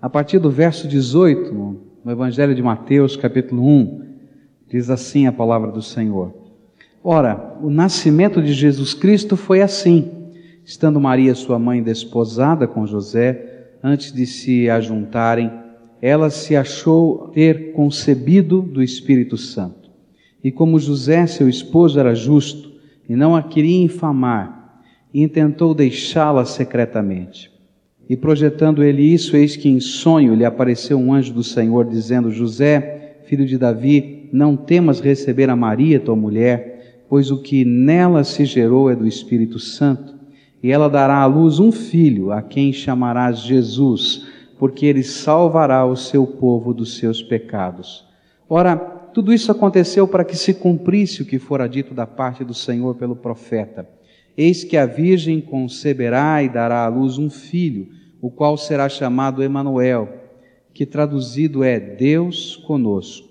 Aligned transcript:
A 0.00 0.08
partir 0.08 0.38
do 0.38 0.48
verso 0.48 0.86
18, 0.86 1.52
no 2.04 2.12
Evangelho 2.12 2.54
de 2.54 2.62
Mateus, 2.62 3.16
capítulo 3.16 3.66
1, 3.66 4.04
diz 4.68 4.90
assim 4.90 5.26
a 5.26 5.32
palavra 5.32 5.72
do 5.72 5.82
Senhor. 5.82 6.32
Ora, 7.02 7.58
o 7.60 7.68
nascimento 7.68 8.40
de 8.40 8.52
Jesus 8.52 8.94
Cristo 8.94 9.36
foi 9.36 9.60
assim. 9.60 10.30
Estando 10.64 11.00
Maria, 11.00 11.34
sua 11.34 11.58
mãe, 11.58 11.82
desposada 11.82 12.68
com 12.68 12.86
José, 12.86 13.70
antes 13.82 14.12
de 14.12 14.24
se 14.24 14.70
ajuntarem, 14.70 15.50
ela 16.00 16.30
se 16.30 16.54
achou 16.54 17.30
ter 17.34 17.72
concebido 17.72 18.62
do 18.62 18.80
Espírito 18.80 19.36
Santo. 19.36 19.90
E 20.44 20.52
como 20.52 20.78
José, 20.78 21.26
seu 21.26 21.48
esposo, 21.48 21.98
era 21.98 22.14
justo 22.14 22.72
e 23.08 23.16
não 23.16 23.34
a 23.34 23.42
queria 23.42 23.82
infamar, 23.82 24.80
intentou 25.12 25.74
deixá-la 25.74 26.44
secretamente. 26.44 27.57
E 28.08 28.16
projetando 28.16 28.82
ele 28.82 29.02
isso, 29.02 29.36
eis 29.36 29.54
que 29.54 29.68
em 29.68 29.80
sonho 29.80 30.34
lhe 30.34 30.44
apareceu 30.44 30.98
um 30.98 31.12
anjo 31.12 31.32
do 31.32 31.44
Senhor, 31.44 31.84
dizendo: 31.84 32.30
José, 32.30 33.18
filho 33.24 33.44
de 33.44 33.58
Davi, 33.58 34.28
não 34.32 34.56
temas 34.56 35.00
receber 35.00 35.50
a 35.50 35.56
Maria, 35.56 36.00
tua 36.00 36.16
mulher, 36.16 37.04
pois 37.08 37.30
o 37.30 37.42
que 37.42 37.64
nela 37.64 38.24
se 38.24 38.44
gerou 38.44 38.90
é 38.90 38.96
do 38.96 39.06
Espírito 39.06 39.58
Santo. 39.58 40.16
E 40.62 40.72
ela 40.72 40.88
dará 40.88 41.18
à 41.18 41.26
luz 41.26 41.58
um 41.58 41.70
filho, 41.70 42.32
a 42.32 42.42
quem 42.42 42.72
chamarás 42.72 43.40
Jesus, 43.40 44.26
porque 44.58 44.86
ele 44.86 45.02
salvará 45.02 45.84
o 45.84 45.94
seu 45.94 46.26
povo 46.26 46.74
dos 46.74 46.96
seus 46.96 47.22
pecados. 47.22 48.04
Ora, 48.48 48.76
tudo 49.14 49.32
isso 49.32 49.52
aconteceu 49.52 50.08
para 50.08 50.24
que 50.24 50.36
se 50.36 50.54
cumprisse 50.54 51.22
o 51.22 51.26
que 51.26 51.38
fora 51.38 51.68
dito 51.68 51.94
da 51.94 52.06
parte 52.06 52.42
do 52.44 52.54
Senhor 52.54 52.94
pelo 52.96 53.14
profeta. 53.14 53.88
Eis 54.36 54.64
que 54.64 54.76
a 54.76 54.86
virgem 54.86 55.40
conceberá 55.40 56.42
e 56.42 56.48
dará 56.48 56.84
à 56.84 56.88
luz 56.88 57.18
um 57.18 57.28
filho, 57.28 57.88
o 58.20 58.30
qual 58.30 58.56
será 58.56 58.88
chamado 58.88 59.42
Emanuel, 59.42 60.08
que 60.72 60.84
traduzido 60.86 61.62
é 61.64 61.78
Deus 61.78 62.56
conosco. 62.56 63.28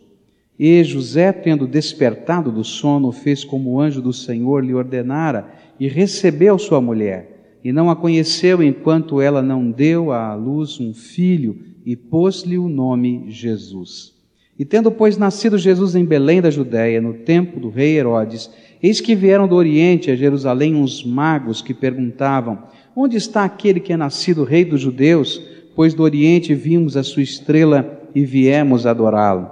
E 0.59 0.83
José, 0.83 1.31
tendo 1.31 1.67
despertado 1.67 2.51
do 2.51 2.63
sono, 2.63 3.11
fez 3.11 3.43
como 3.43 3.71
o 3.71 3.79
anjo 3.79 4.01
do 4.01 4.11
Senhor 4.11 4.65
lhe 4.65 4.73
ordenara 4.73 5.53
e 5.79 5.87
recebeu 5.87 6.57
sua 6.57 6.81
mulher. 6.81 7.59
E 7.63 7.71
não 7.71 7.89
a 7.89 7.95
conheceu 7.95 8.63
enquanto 8.63 9.21
ela 9.21 9.41
não 9.41 9.69
deu 9.69 10.11
à 10.11 10.33
luz 10.33 10.79
um 10.79 10.93
filho 10.93 11.59
e 11.85 11.95
pôs-lhe 11.95 12.57
o 12.57 12.67
nome 12.67 13.25
Jesus. 13.29 14.17
E 14.57 14.65
tendo, 14.65 14.89
pois, 14.91 15.17
nascido 15.17 15.57
Jesus 15.57 15.95
em 15.95 16.03
Belém 16.03 16.41
da 16.41 16.49
Judéia, 16.49 16.99
no 16.99 17.13
tempo 17.13 17.59
do 17.59 17.69
rei 17.69 17.97
Herodes, 17.97 18.49
eis 18.81 18.99
que 18.99 19.13
vieram 19.13 19.47
do 19.47 19.55
Oriente 19.55 20.09
a 20.09 20.15
Jerusalém 20.15 20.75
uns 20.75 21.03
magos 21.05 21.61
que 21.61 21.75
perguntavam: 21.75 22.63
Onde 22.99 23.15
está 23.15 23.43
aquele 23.43 23.79
que 23.79 23.93
é 23.93 23.95
nascido 23.95 24.43
rei 24.43 24.65
dos 24.65 24.81
judeus? 24.81 25.39
Pois 25.75 25.93
do 25.93 26.01
Oriente 26.01 26.55
vimos 26.55 26.97
a 26.97 27.03
sua 27.03 27.21
estrela 27.21 28.01
e 28.15 28.25
viemos 28.25 28.87
adorá-lo. 28.87 29.47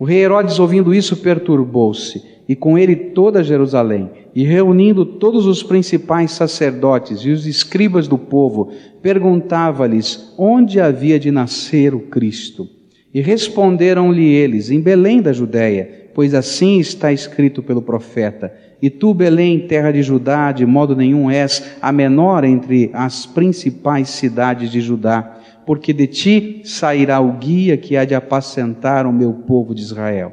O 0.00 0.04
rei 0.04 0.24
Herodes, 0.24 0.58
ouvindo 0.58 0.92
isso, 0.92 1.18
perturbou-se, 1.18 2.20
e 2.48 2.56
com 2.56 2.76
ele 2.76 2.96
toda 2.96 3.44
Jerusalém, 3.44 4.10
e 4.34 4.42
reunindo 4.42 5.06
todos 5.06 5.46
os 5.46 5.62
principais 5.62 6.32
sacerdotes 6.32 7.20
e 7.20 7.30
os 7.30 7.46
escribas 7.46 8.08
do 8.08 8.18
povo, 8.18 8.72
perguntava-lhes 9.00 10.34
onde 10.36 10.80
havia 10.80 11.20
de 11.20 11.30
nascer 11.30 11.94
o 11.94 12.00
Cristo. 12.00 12.68
E 13.14 13.20
responderam-lhe 13.20 14.24
eles: 14.24 14.70
Em 14.70 14.80
Belém 14.80 15.22
da 15.22 15.32
Judéia, 15.32 16.08
pois 16.12 16.34
assim 16.34 16.80
está 16.80 17.12
escrito 17.12 17.62
pelo 17.62 17.80
profeta. 17.80 18.52
E 18.82 18.90
tu, 18.90 19.14
Belém, 19.14 19.60
terra 19.60 19.92
de 19.92 20.02
Judá, 20.02 20.50
de 20.50 20.66
modo 20.66 20.96
nenhum 20.96 21.30
és 21.30 21.76
a 21.80 21.92
menor 21.92 22.42
entre 22.42 22.90
as 22.92 23.24
principais 23.24 24.10
cidades 24.10 24.72
de 24.72 24.80
Judá, 24.80 25.38
porque 25.64 25.92
de 25.92 26.08
ti 26.08 26.62
sairá 26.64 27.20
o 27.20 27.34
guia 27.34 27.76
que 27.76 27.96
há 27.96 28.04
de 28.04 28.16
apacentar 28.16 29.06
o 29.06 29.12
meu 29.12 29.32
povo 29.32 29.72
de 29.72 29.80
Israel. 29.80 30.32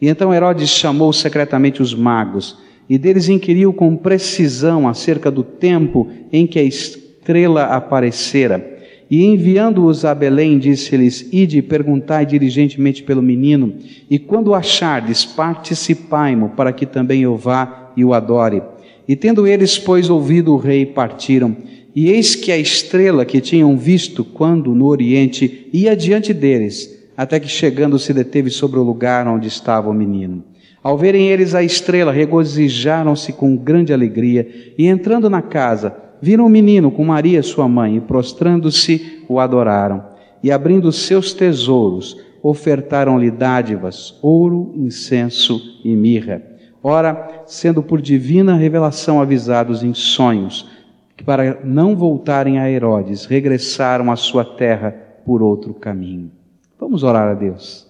E 0.00 0.06
então 0.08 0.32
Herodes 0.32 0.70
chamou 0.70 1.12
secretamente 1.12 1.82
os 1.82 1.92
magos, 1.92 2.56
e 2.88 2.96
deles 2.96 3.28
inquiriu 3.28 3.72
com 3.72 3.96
precisão 3.96 4.86
acerca 4.86 5.28
do 5.28 5.42
tempo 5.42 6.08
em 6.32 6.46
que 6.46 6.60
a 6.60 6.62
estrela 6.62 7.64
aparecera. 7.64 8.78
E 9.10 9.24
enviando-os 9.24 10.04
a 10.04 10.14
Belém, 10.14 10.58
disse-lhes: 10.58 11.28
Ide, 11.32 11.62
perguntai 11.62 12.24
diligentemente 12.24 13.02
pelo 13.02 13.22
menino, 13.22 13.74
e 14.08 14.18
quando 14.18 14.48
o 14.48 14.54
achardes, 14.54 15.24
participai-mo, 15.24 16.50
para 16.50 16.72
que 16.72 16.86
também 16.86 17.22
eu 17.22 17.36
vá 17.36 17.87
e 17.98 18.04
o 18.04 18.14
adore. 18.14 18.62
E 19.08 19.16
tendo 19.16 19.44
eles, 19.44 19.76
pois, 19.76 20.08
ouvido 20.08 20.54
o 20.54 20.56
rei, 20.56 20.86
partiram. 20.86 21.56
E 21.96 22.10
eis 22.10 22.36
que 22.36 22.52
a 22.52 22.56
estrela 22.56 23.24
que 23.24 23.40
tinham 23.40 23.76
visto 23.76 24.22
quando 24.24 24.72
no 24.72 24.86
Oriente 24.86 25.68
ia 25.72 25.96
diante 25.96 26.32
deles, 26.32 26.96
até 27.16 27.40
que 27.40 27.48
chegando 27.48 27.98
se 27.98 28.14
deteve 28.14 28.50
sobre 28.50 28.78
o 28.78 28.84
lugar 28.84 29.26
onde 29.26 29.48
estava 29.48 29.90
o 29.90 29.94
menino. 29.94 30.44
Ao 30.80 30.96
verem 30.96 31.28
eles 31.28 31.56
a 31.56 31.62
estrela, 31.62 32.12
regozijaram-se 32.12 33.32
com 33.32 33.56
grande 33.56 33.92
alegria, 33.92 34.46
e 34.78 34.86
entrando 34.86 35.28
na 35.28 35.42
casa, 35.42 35.92
viram 36.22 36.46
o 36.46 36.48
menino 36.48 36.88
com 36.92 37.04
Maria, 37.04 37.42
sua 37.42 37.66
mãe, 37.66 37.96
e 37.96 38.00
prostrando-se, 38.00 39.24
o 39.28 39.40
adoraram. 39.40 40.04
E 40.40 40.52
abrindo 40.52 40.92
seus 40.92 41.32
tesouros, 41.32 42.16
ofertaram-lhe 42.40 43.28
dádivas, 43.28 44.16
ouro, 44.22 44.72
incenso 44.76 45.60
e 45.84 45.96
mirra. 45.96 46.57
Ora, 46.82 47.42
sendo 47.46 47.82
por 47.82 48.00
divina 48.00 48.56
revelação 48.56 49.20
avisados 49.20 49.82
em 49.82 49.94
sonhos, 49.94 50.70
que 51.16 51.24
para 51.24 51.60
não 51.64 51.96
voltarem 51.96 52.58
a 52.58 52.70
Herodes, 52.70 53.24
regressaram 53.24 54.10
à 54.10 54.16
sua 54.16 54.44
terra 54.44 54.92
por 55.24 55.42
outro 55.42 55.74
caminho. 55.74 56.30
Vamos 56.78 57.02
orar 57.02 57.28
a 57.28 57.34
Deus. 57.34 57.88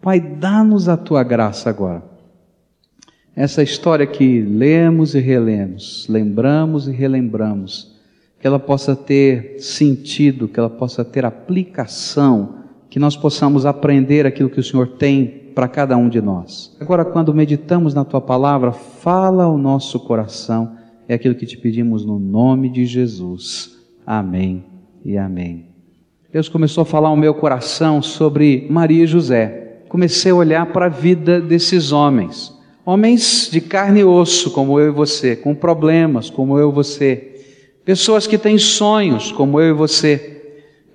Pai, 0.00 0.20
dá-nos 0.20 0.88
a 0.88 0.96
tua 0.96 1.22
graça 1.22 1.70
agora. 1.70 2.02
Essa 3.34 3.62
história 3.62 4.06
que 4.06 4.40
lemos 4.40 5.14
e 5.14 5.20
relemos, 5.20 6.06
lembramos 6.08 6.86
e 6.88 6.92
relembramos, 6.92 7.96
que 8.38 8.46
ela 8.46 8.58
possa 8.58 8.94
ter 8.94 9.58
sentido, 9.58 10.48
que 10.48 10.60
ela 10.60 10.70
possa 10.70 11.04
ter 11.04 11.24
aplicação, 11.24 12.65
que 12.96 13.00
nós 13.00 13.14
possamos 13.14 13.66
aprender 13.66 14.24
aquilo 14.24 14.48
que 14.48 14.58
o 14.58 14.64
Senhor 14.64 14.86
tem 14.86 15.52
para 15.54 15.68
cada 15.68 15.98
um 15.98 16.08
de 16.08 16.18
nós. 16.22 16.74
Agora, 16.80 17.04
quando 17.04 17.34
meditamos 17.34 17.92
na 17.92 18.06
tua 18.06 18.22
palavra, 18.22 18.72
fala 18.72 19.44
ao 19.44 19.58
nosso 19.58 20.00
coração, 20.00 20.72
é 21.06 21.12
aquilo 21.12 21.34
que 21.34 21.44
te 21.44 21.58
pedimos 21.58 22.06
no 22.06 22.18
nome 22.18 22.70
de 22.70 22.86
Jesus. 22.86 23.76
Amém 24.06 24.64
e 25.04 25.18
amém. 25.18 25.66
Deus 26.32 26.48
começou 26.48 26.80
a 26.80 26.86
falar 26.86 27.10
ao 27.10 27.16
meu 27.18 27.34
coração 27.34 28.00
sobre 28.00 28.66
Maria 28.70 29.04
e 29.04 29.06
José. 29.06 29.82
Comecei 29.90 30.32
a 30.32 30.34
olhar 30.34 30.64
para 30.72 30.86
a 30.86 30.88
vida 30.88 31.38
desses 31.38 31.92
homens. 31.92 32.50
Homens 32.82 33.50
de 33.52 33.60
carne 33.60 34.00
e 34.00 34.04
osso, 34.04 34.52
como 34.52 34.80
eu 34.80 34.88
e 34.88 34.94
você, 34.94 35.36
com 35.36 35.54
problemas, 35.54 36.30
como 36.30 36.58
eu 36.58 36.70
e 36.70 36.72
você. 36.72 37.42
Pessoas 37.84 38.26
que 38.26 38.38
têm 38.38 38.56
sonhos, 38.56 39.32
como 39.32 39.60
eu 39.60 39.74
e 39.74 39.76
você 39.76 40.36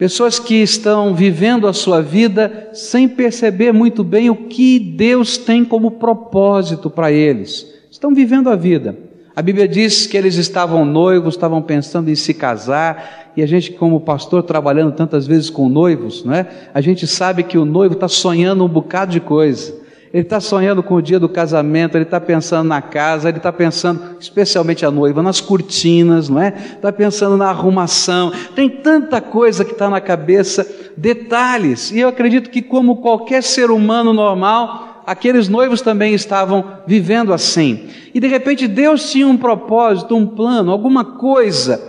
Pessoas 0.01 0.39
que 0.39 0.55
estão 0.55 1.13
vivendo 1.13 1.67
a 1.67 1.73
sua 1.73 2.01
vida 2.01 2.69
sem 2.73 3.07
perceber 3.07 3.71
muito 3.71 4.03
bem 4.03 4.31
o 4.31 4.35
que 4.35 4.79
Deus 4.79 5.37
tem 5.37 5.63
como 5.63 5.91
propósito 5.91 6.89
para 6.89 7.11
eles. 7.11 7.71
Estão 7.91 8.11
vivendo 8.11 8.49
a 8.49 8.55
vida. 8.55 8.97
A 9.35 9.43
Bíblia 9.43 9.67
diz 9.67 10.07
que 10.07 10.17
eles 10.17 10.37
estavam 10.37 10.83
noivos, 10.83 11.35
estavam 11.35 11.61
pensando 11.61 12.09
em 12.09 12.15
se 12.15 12.33
casar, 12.33 13.31
e 13.37 13.43
a 13.43 13.45
gente, 13.45 13.73
como 13.73 14.01
pastor, 14.01 14.41
trabalhando 14.41 14.91
tantas 14.91 15.27
vezes 15.27 15.51
com 15.51 15.69
noivos, 15.69 16.25
não 16.25 16.33
é? 16.33 16.47
A 16.73 16.81
gente 16.81 17.05
sabe 17.05 17.43
que 17.43 17.59
o 17.59 17.63
noivo 17.63 17.93
está 17.93 18.07
sonhando 18.07 18.65
um 18.65 18.67
bocado 18.67 19.11
de 19.11 19.19
coisa. 19.19 19.80
Ele 20.13 20.23
está 20.23 20.41
sonhando 20.41 20.83
com 20.83 20.95
o 20.95 21.01
dia 21.01 21.17
do 21.19 21.29
casamento, 21.29 21.95
ele 21.95 22.03
está 22.03 22.19
pensando 22.19 22.67
na 22.67 22.81
casa, 22.81 23.29
ele 23.29 23.37
está 23.37 23.51
pensando, 23.51 24.17
especialmente 24.19 24.85
a 24.85 24.91
noiva, 24.91 25.23
nas 25.23 25.39
cortinas, 25.39 26.27
não 26.27 26.41
é? 26.41 26.49
Está 26.49 26.91
pensando 26.91 27.37
na 27.37 27.47
arrumação. 27.47 28.31
Tem 28.53 28.69
tanta 28.69 29.21
coisa 29.21 29.63
que 29.63 29.71
está 29.71 29.89
na 29.89 30.01
cabeça, 30.01 30.67
detalhes. 30.97 31.91
E 31.91 31.99
eu 31.99 32.09
acredito 32.09 32.49
que, 32.49 32.61
como 32.61 32.97
qualquer 32.97 33.41
ser 33.41 33.71
humano 33.71 34.11
normal, 34.11 35.03
aqueles 35.05 35.47
noivos 35.47 35.81
também 35.81 36.13
estavam 36.13 36.79
vivendo 36.85 37.33
assim. 37.33 37.87
E 38.13 38.19
de 38.19 38.27
repente 38.27 38.67
Deus 38.67 39.11
tinha 39.11 39.27
um 39.27 39.37
propósito, 39.37 40.15
um 40.15 40.27
plano, 40.27 40.71
alguma 40.71 41.05
coisa 41.05 41.81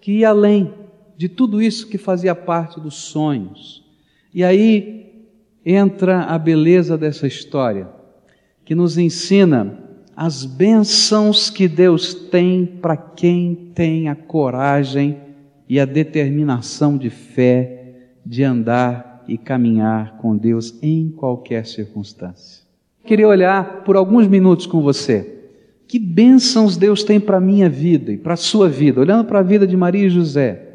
que 0.00 0.18
ia 0.18 0.28
além 0.28 0.74
de 1.16 1.28
tudo 1.28 1.62
isso 1.62 1.88
que 1.88 1.96
fazia 1.96 2.34
parte 2.34 2.80
dos 2.80 2.94
sonhos. 2.94 3.82
E 4.34 4.42
aí 4.42 5.11
entra 5.64 6.22
a 6.22 6.38
beleza 6.38 6.96
dessa 6.98 7.26
história, 7.26 7.88
que 8.64 8.74
nos 8.74 8.98
ensina 8.98 9.78
as 10.16 10.44
bênçãos 10.44 11.48
que 11.48 11.66
Deus 11.66 12.14
tem 12.14 12.66
para 12.66 12.96
quem 12.96 13.72
tem 13.74 14.08
a 14.08 14.14
coragem 14.14 15.18
e 15.68 15.80
a 15.80 15.84
determinação 15.84 16.98
de 16.98 17.10
fé 17.10 17.78
de 18.24 18.44
andar 18.44 19.24
e 19.26 19.38
caminhar 19.38 20.18
com 20.18 20.36
Deus 20.36 20.78
em 20.82 21.08
qualquer 21.10 21.66
circunstância. 21.66 22.62
Queria 23.04 23.26
olhar 23.26 23.82
por 23.82 23.96
alguns 23.96 24.28
minutos 24.28 24.66
com 24.66 24.80
você. 24.80 25.40
Que 25.88 25.98
bênçãos 25.98 26.76
Deus 26.76 27.02
tem 27.02 27.18
para 27.18 27.38
a 27.38 27.40
minha 27.40 27.68
vida 27.68 28.12
e 28.12 28.16
para 28.16 28.34
a 28.34 28.36
sua 28.36 28.68
vida, 28.68 29.00
olhando 29.00 29.24
para 29.24 29.40
a 29.40 29.42
vida 29.42 29.66
de 29.66 29.76
Maria 29.76 30.06
e 30.06 30.10
José. 30.10 30.71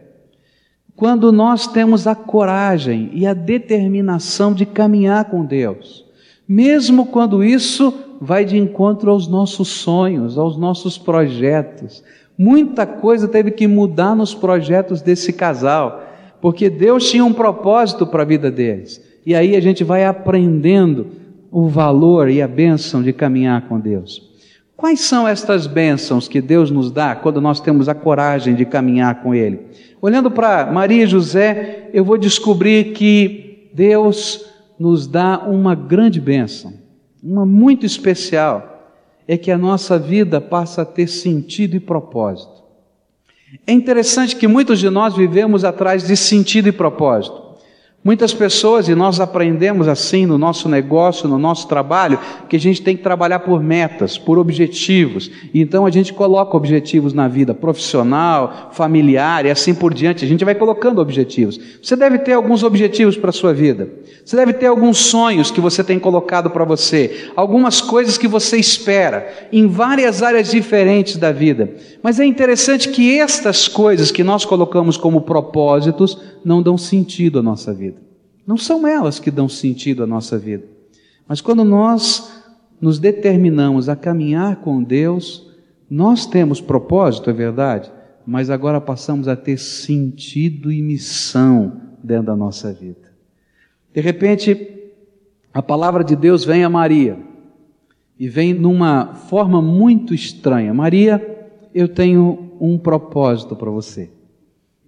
Quando 0.98 1.32
nós 1.32 1.68
temos 1.68 2.08
a 2.08 2.16
coragem 2.16 3.12
e 3.14 3.28
a 3.28 3.34
determinação 3.36 4.52
de 4.52 4.66
caminhar 4.66 5.26
com 5.26 5.46
Deus, 5.46 6.04
mesmo 6.50 7.06
quando 7.06 7.44
isso 7.44 7.94
vai 8.20 8.44
de 8.44 8.58
encontro 8.58 9.12
aos 9.12 9.28
nossos 9.28 9.68
sonhos, 9.68 10.40
aos 10.40 10.58
nossos 10.58 10.98
projetos. 10.98 12.04
Muita 12.36 12.88
coisa 12.88 13.28
teve 13.28 13.52
que 13.52 13.68
mudar 13.68 14.16
nos 14.16 14.34
projetos 14.34 15.00
desse 15.00 15.32
casal, 15.32 16.02
porque 16.42 16.68
Deus 16.68 17.08
tinha 17.08 17.24
um 17.24 17.34
propósito 17.34 18.08
para 18.08 18.24
a 18.24 18.26
vida 18.26 18.50
deles. 18.50 19.00
E 19.24 19.36
aí 19.36 19.56
a 19.56 19.62
gente 19.62 19.84
vai 19.84 20.04
aprendendo 20.04 21.08
o 21.52 21.68
valor 21.68 22.28
e 22.28 22.42
a 22.42 22.48
bênção 22.48 23.04
de 23.04 23.14
caminhar 23.14 23.68
com 23.68 23.80
Deus. 23.80 24.36
Quais 24.78 25.02
são 25.02 25.28
estas 25.28 25.66
bênçãos 25.66 26.28
que 26.28 26.40
Deus 26.40 26.70
nos 26.70 26.92
dá 26.92 27.16
quando 27.16 27.42
nós 27.42 27.60
temos 27.60 27.90
a 27.90 27.96
coragem 27.96 28.54
de 28.54 28.64
caminhar 28.64 29.24
com 29.24 29.34
Ele? 29.34 29.60
Olhando 30.00 30.30
para 30.30 30.72
Maria 30.72 31.04
e 31.04 31.08
José, 31.08 31.90
eu 31.92 32.06
vou 32.06 32.16
descobrir 32.16 32.94
que 32.94 33.72
Deus 33.74 34.46
nos 34.78 35.08
dá 35.08 35.40
uma 35.40 35.74
grande 35.74 36.22
bênção, 36.22 36.74
uma 37.24 37.44
muito 37.44 37.88
especial, 37.88 38.94
é 39.28 39.36
que 39.36 39.50
a 39.50 39.58
nossa 39.58 39.98
vida 39.98 40.40
passa 40.40 40.84
a 40.84 40.86
ter 40.86 41.08
sentido 41.08 41.76
e 41.76 41.80
propósito. 41.80 42.62
É 43.66 43.74
interessante 43.74 44.36
que 44.36 44.48
muitos 44.48 44.78
de 44.78 44.92
nós 44.92 45.16
vivemos 45.16 45.66
atrás 45.66 46.06
de 46.06 46.16
sentido 46.16 46.70
e 46.70 46.72
propósito. 46.72 47.47
Muitas 48.08 48.34
pessoas, 48.34 48.88
e 48.88 48.96
nós 48.96 49.20
aprendemos 49.20 49.86
assim 49.86 50.26
no 50.26 50.38
nosso 50.38 50.70
negócio, 50.70 51.28
no 51.28 51.38
nosso 51.38 51.68
trabalho, 51.68 52.18
que 52.48 52.56
a 52.56 52.60
gente 52.60 52.82
tem 52.82 52.96
que 52.96 53.04
trabalhar 53.04 53.40
por 53.40 53.62
metas, 53.62 54.18
por 54.18 54.40
objetivos. 54.40 55.30
Então 55.54 55.86
a 55.86 55.92
gente 55.92 56.14
coloca 56.14 56.56
objetivos 56.56 57.12
na 57.12 57.28
vida 57.28 57.54
profissional, 57.54 58.70
familiar 58.72 59.46
e 59.46 59.52
assim 59.52 59.76
por 59.76 59.94
diante. 59.94 60.24
A 60.24 60.28
gente 60.28 60.46
vai 60.46 60.56
colocando 60.56 61.02
objetivos. 61.02 61.60
Você 61.84 61.98
deve 61.98 62.20
ter 62.20 62.32
alguns 62.32 62.64
objetivos 62.64 63.18
para 63.18 63.30
a 63.30 63.34
sua 63.34 63.54
vida. 63.54 63.90
Você 64.24 64.38
deve 64.38 64.54
ter 64.54 64.68
alguns 64.68 65.00
sonhos 65.00 65.52
que 65.52 65.60
você 65.60 65.84
tem 65.84 66.00
colocado 66.00 66.50
para 66.50 66.64
você, 66.64 67.30
algumas 67.36 67.82
coisas 67.82 68.18
que 68.18 68.26
você 68.26 68.56
espera 68.56 69.50
em 69.52 69.68
várias 69.68 70.24
áreas 70.24 70.50
diferentes 70.50 71.18
da 71.18 71.34
vida. 71.34 71.74
Mas 72.02 72.22
é 72.22 72.26
interessante 72.26 72.88
que 72.88 73.20
estas 73.20 73.68
coisas 73.68 74.12
que 74.12 74.24
nós 74.24 74.46
colocamos 74.46 74.96
como 74.96 75.24
propósitos 75.24 76.18
não 76.46 76.62
dão 76.62 76.78
sentido 76.78 77.40
à 77.40 77.44
nossa 77.44 77.74
vida. 77.74 77.97
Não 78.48 78.56
são 78.56 78.88
elas 78.88 79.20
que 79.20 79.30
dão 79.30 79.50
sentido 79.50 80.04
à 80.04 80.08
nossa 80.08 80.38
vida. 80.38 80.64
Mas 81.28 81.42
quando 81.42 81.66
nós 81.66 82.32
nos 82.80 82.98
determinamos 82.98 83.90
a 83.90 83.96
caminhar 83.96 84.62
com 84.62 84.82
Deus, 84.82 85.52
nós 85.90 86.26
temos 86.26 86.62
propósito, 86.62 87.30
é 87.30 87.34
verdade, 87.34 87.92
mas 88.26 88.50
agora 88.50 88.80
passamos 88.80 89.28
a 89.28 89.36
ter 89.36 89.58
sentido 89.58 90.72
e 90.72 90.82
missão 90.82 91.82
dentro 92.02 92.28
da 92.28 92.36
nossa 92.38 92.72
vida. 92.72 93.12
De 93.94 94.00
repente, 94.00 94.92
a 95.54 95.62
palavra 95.62 96.04
de 96.04 96.16
Deus 96.16 96.46
vem 96.46 96.64
a 96.64 96.70
Maria 96.70 97.20
e 98.18 98.30
vem 98.30 98.54
numa 98.54 99.14
forma 99.14 99.62
muito 99.62 100.14
estranha. 100.14 100.74
Maria, 100.74 101.50
eu 101.74 101.88
tenho 101.90 102.54
um 102.62 102.78
propósito 102.78 103.56
para 103.56 103.70
você. 103.70 104.10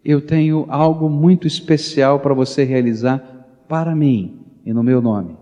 Eu 0.04 0.22
tenho 0.22 0.66
algo 0.70 1.10
muito 1.10 1.46
especial 1.46 2.20
para 2.20 2.34
você 2.34 2.64
realizar 2.64 3.39
para 3.70 3.96
mim 3.96 4.40
e 4.66 4.74
no 4.74 4.84
meu 4.84 5.00
nome. 5.00 5.38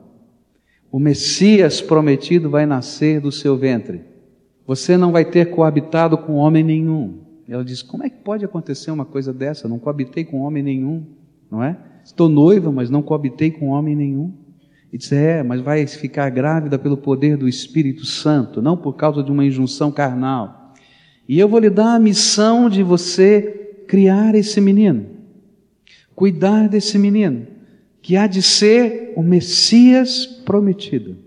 O 0.91 0.99
Messias 0.99 1.81
prometido 1.81 2.49
vai 2.49 2.65
nascer 2.65 3.21
do 3.21 3.31
seu 3.31 3.57
ventre. 3.57 4.01
Você 4.67 4.97
não 4.97 5.13
vai 5.13 5.23
ter 5.23 5.49
coabitado 5.49 6.17
com 6.17 6.33
homem 6.33 6.63
nenhum. 6.63 7.21
Ela 7.47 7.63
diz: 7.63 7.81
Como 7.81 8.03
é 8.03 8.09
que 8.09 8.17
pode 8.17 8.43
acontecer 8.43 8.91
uma 8.91 9.05
coisa 9.05 9.33
dessa? 9.33 9.67
Não 9.67 9.79
coabitei 9.79 10.25
com 10.25 10.41
homem 10.41 10.61
nenhum, 10.61 11.05
não 11.49 11.63
é? 11.63 11.77
Estou 12.03 12.27
noiva, 12.27 12.71
mas 12.71 12.89
não 12.89 13.01
coabitei 13.01 13.49
com 13.49 13.67
homem 13.67 13.95
nenhum. 13.95 14.33
E 14.91 14.97
diz: 14.97 15.11
É, 15.11 15.41
mas 15.41 15.61
vai 15.61 15.87
ficar 15.87 16.29
grávida 16.29 16.77
pelo 16.77 16.97
poder 16.97 17.37
do 17.37 17.47
Espírito 17.47 18.05
Santo, 18.05 18.61
não 18.61 18.75
por 18.75 18.93
causa 18.93 19.23
de 19.23 19.31
uma 19.31 19.45
injunção 19.45 19.89
carnal. 19.89 20.73
E 21.29 21.39
eu 21.39 21.47
vou 21.47 21.59
lhe 21.59 21.69
dar 21.69 21.95
a 21.95 21.99
missão 21.99 22.69
de 22.69 22.83
você 22.83 23.83
criar 23.87 24.35
esse 24.35 24.59
menino, 24.59 25.05
cuidar 26.13 26.67
desse 26.67 26.97
menino 26.97 27.56
que 28.07 28.15
há 28.15 28.25
de 28.25 28.41
ser 28.41 29.11
o 29.17 29.21
Messias 29.21 30.25
prometido. 30.25 31.17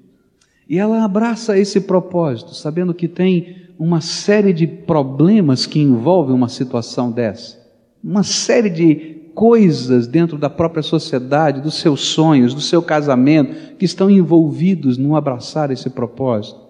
E 0.66 0.78
ela 0.78 1.04
abraça 1.04 1.58
esse 1.58 1.78
propósito, 1.78 2.54
sabendo 2.54 2.94
que 2.94 3.06
tem 3.06 3.66
uma 3.78 4.00
série 4.00 4.50
de 4.50 4.66
problemas 4.66 5.66
que 5.66 5.78
envolvem 5.78 6.34
uma 6.34 6.48
situação 6.48 7.12
dessa, 7.12 7.58
uma 8.02 8.22
série 8.22 8.70
de 8.70 8.96
coisas 9.34 10.06
dentro 10.06 10.38
da 10.38 10.48
própria 10.48 10.82
sociedade, 10.82 11.60
dos 11.60 11.74
seus 11.74 12.00
sonhos, 12.00 12.54
do 12.54 12.62
seu 12.62 12.80
casamento, 12.80 13.76
que 13.76 13.84
estão 13.84 14.08
envolvidos 14.08 14.96
no 14.96 15.14
abraçar 15.14 15.70
esse 15.70 15.90
propósito. 15.90 16.60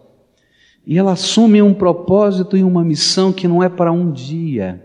E 0.85 0.99
ela 0.99 1.13
assume 1.13 1.63
um 1.63 1.73
propósito 1.73 2.56
e 2.56 2.65
uma 2.65 2.83
missão 2.83 3.33
que 3.33 3.47
não 3.47 3.63
é 3.63 3.69
para 3.69 3.93
um 3.93 4.11
dia, 4.11 4.85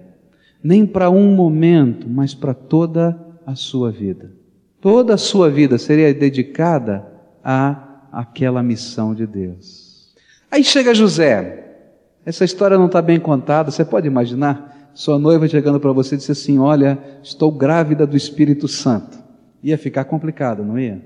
nem 0.64 0.86
para 0.86 1.10
um 1.10 1.34
momento, 1.36 2.08
mas 2.08 2.36
para 2.36 2.54
toda 2.54 3.20
a 3.44 3.56
sua 3.56 3.90
vida. 3.90 4.45
Toda 4.86 5.16
a 5.16 5.18
sua 5.18 5.50
vida 5.50 5.80
seria 5.80 6.14
dedicada 6.14 7.12
a 7.44 8.04
aquela 8.12 8.62
missão 8.62 9.16
de 9.16 9.26
Deus. 9.26 10.14
Aí 10.52 10.64
chega 10.64 10.94
José. 10.94 11.88
Essa 12.24 12.46
história 12.46 12.78
não 12.78 12.86
está 12.86 13.02
bem 13.02 13.20
contada. 13.20 13.72
Você 13.72 13.84
pode 13.84 14.06
imaginar 14.06 14.92
sua 14.94 15.18
noiva 15.18 15.48
chegando 15.48 15.80
para 15.80 15.92
você 15.92 16.14
e 16.14 16.18
disse 16.20 16.32
assim: 16.32 16.60
Olha, 16.60 17.00
estou 17.24 17.52
grávida 17.52 18.06
do 18.06 18.16
Espírito 18.16 18.68
Santo. 18.68 19.18
Ia 19.64 19.76
ficar 19.76 20.06
complicado, 20.06 20.64
não 20.64 20.78
ia? 20.78 21.02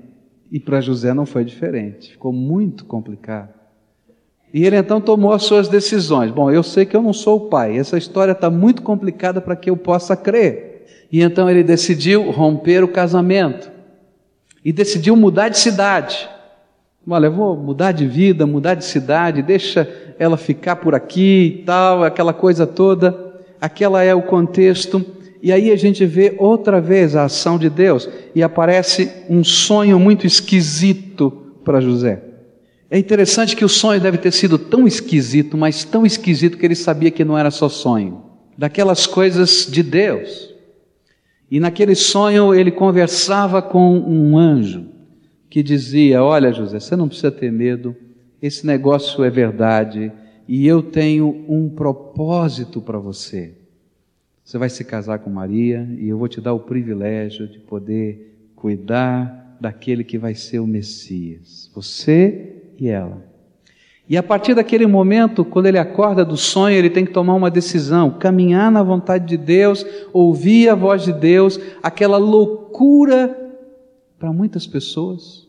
E 0.52 0.60
para 0.60 0.82
José 0.82 1.14
não 1.14 1.24
foi 1.24 1.42
diferente. 1.42 2.10
Ficou 2.10 2.34
muito 2.34 2.84
complicado. 2.84 3.54
E 4.52 4.66
ele 4.66 4.76
então 4.76 5.00
tomou 5.00 5.32
as 5.32 5.44
suas 5.44 5.68
decisões. 5.68 6.30
Bom, 6.30 6.50
eu 6.50 6.62
sei 6.62 6.84
que 6.84 6.94
eu 6.94 7.00
não 7.00 7.14
sou 7.14 7.46
o 7.46 7.48
pai. 7.48 7.78
Essa 7.78 7.96
história 7.96 8.32
está 8.32 8.50
muito 8.50 8.82
complicada 8.82 9.40
para 9.40 9.56
que 9.56 9.70
eu 9.70 9.76
possa 9.78 10.14
crer. 10.14 10.69
E 11.10 11.22
então 11.22 11.50
ele 11.50 11.62
decidiu 11.62 12.30
romper 12.30 12.84
o 12.84 12.88
casamento 12.88 13.70
e 14.64 14.72
decidiu 14.72 15.16
mudar 15.16 15.48
de 15.48 15.58
cidade. 15.58 16.28
Olha, 17.08 17.26
eu 17.26 17.32
vou 17.32 17.56
mudar 17.56 17.92
de 17.92 18.06
vida, 18.06 18.46
mudar 18.46 18.74
de 18.74 18.84
cidade, 18.84 19.42
deixa 19.42 19.88
ela 20.18 20.36
ficar 20.36 20.76
por 20.76 20.94
aqui 20.94 21.60
e 21.60 21.64
tal, 21.64 22.04
aquela 22.04 22.32
coisa 22.32 22.66
toda. 22.66 23.30
Aquela 23.60 24.02
é 24.02 24.14
o 24.14 24.22
contexto. 24.22 25.04
E 25.42 25.50
aí 25.52 25.72
a 25.72 25.76
gente 25.76 26.04
vê 26.04 26.36
outra 26.38 26.80
vez 26.80 27.16
a 27.16 27.24
ação 27.24 27.58
de 27.58 27.70
Deus 27.70 28.08
e 28.34 28.42
aparece 28.42 29.10
um 29.28 29.42
sonho 29.42 29.98
muito 29.98 30.26
esquisito 30.26 31.30
para 31.64 31.80
José. 31.80 32.22
É 32.90 32.98
interessante 32.98 33.56
que 33.56 33.64
o 33.64 33.68
sonho 33.68 34.00
deve 34.00 34.18
ter 34.18 34.32
sido 34.32 34.58
tão 34.58 34.86
esquisito, 34.86 35.56
mas 35.56 35.84
tão 35.84 36.04
esquisito 36.04 36.58
que 36.58 36.66
ele 36.66 36.74
sabia 36.74 37.10
que 37.10 37.24
não 37.24 37.38
era 37.38 37.50
só 37.50 37.68
sonho, 37.68 38.22
daquelas 38.58 39.06
coisas 39.06 39.66
de 39.70 39.82
Deus. 39.82 40.49
E 41.50 41.58
naquele 41.58 41.94
sonho 41.94 42.54
ele 42.54 42.70
conversava 42.70 43.60
com 43.60 43.98
um 43.98 44.38
anjo 44.38 44.86
que 45.48 45.62
dizia: 45.62 46.22
Olha, 46.22 46.52
José, 46.52 46.78
você 46.78 46.94
não 46.94 47.08
precisa 47.08 47.30
ter 47.30 47.50
medo, 47.50 47.96
esse 48.40 48.66
negócio 48.66 49.24
é 49.24 49.30
verdade 49.30 50.12
e 50.46 50.66
eu 50.66 50.82
tenho 50.82 51.44
um 51.48 51.68
propósito 51.68 52.80
para 52.80 52.98
você. 52.98 53.54
Você 54.44 54.58
vai 54.58 54.68
se 54.68 54.84
casar 54.84 55.18
com 55.20 55.30
Maria 55.30 55.88
e 55.98 56.08
eu 56.08 56.18
vou 56.18 56.28
te 56.28 56.40
dar 56.40 56.54
o 56.54 56.60
privilégio 56.60 57.46
de 57.46 57.58
poder 57.58 58.50
cuidar 58.56 59.56
daquele 59.60 60.02
que 60.02 60.18
vai 60.18 60.34
ser 60.34 60.58
o 60.58 60.66
Messias, 60.66 61.70
você 61.74 62.72
e 62.78 62.88
ela. 62.88 63.29
E 64.10 64.16
a 64.16 64.24
partir 64.24 64.56
daquele 64.56 64.88
momento, 64.88 65.44
quando 65.44 65.66
ele 65.66 65.78
acorda 65.78 66.24
do 66.24 66.36
sonho, 66.36 66.74
ele 66.74 66.90
tem 66.90 67.06
que 67.06 67.12
tomar 67.12 67.34
uma 67.34 67.48
decisão: 67.48 68.10
caminhar 68.10 68.68
na 68.68 68.82
vontade 68.82 69.24
de 69.24 69.36
Deus, 69.36 69.86
ouvir 70.12 70.68
a 70.68 70.74
voz 70.74 71.04
de 71.04 71.12
Deus, 71.12 71.60
aquela 71.80 72.16
loucura 72.18 73.38
para 74.18 74.32
muitas 74.32 74.66
pessoas, 74.66 75.46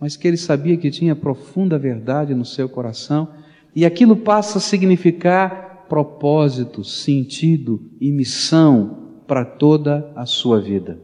mas 0.00 0.16
que 0.16 0.26
ele 0.26 0.38
sabia 0.38 0.78
que 0.78 0.90
tinha 0.90 1.14
profunda 1.14 1.78
verdade 1.78 2.34
no 2.34 2.46
seu 2.46 2.66
coração, 2.66 3.28
e 3.76 3.84
aquilo 3.84 4.16
passa 4.16 4.56
a 4.56 4.62
significar 4.62 5.84
propósito, 5.86 6.82
sentido 6.82 7.90
e 8.00 8.10
missão 8.10 9.20
para 9.26 9.44
toda 9.44 10.10
a 10.16 10.24
sua 10.24 10.58
vida. 10.58 10.98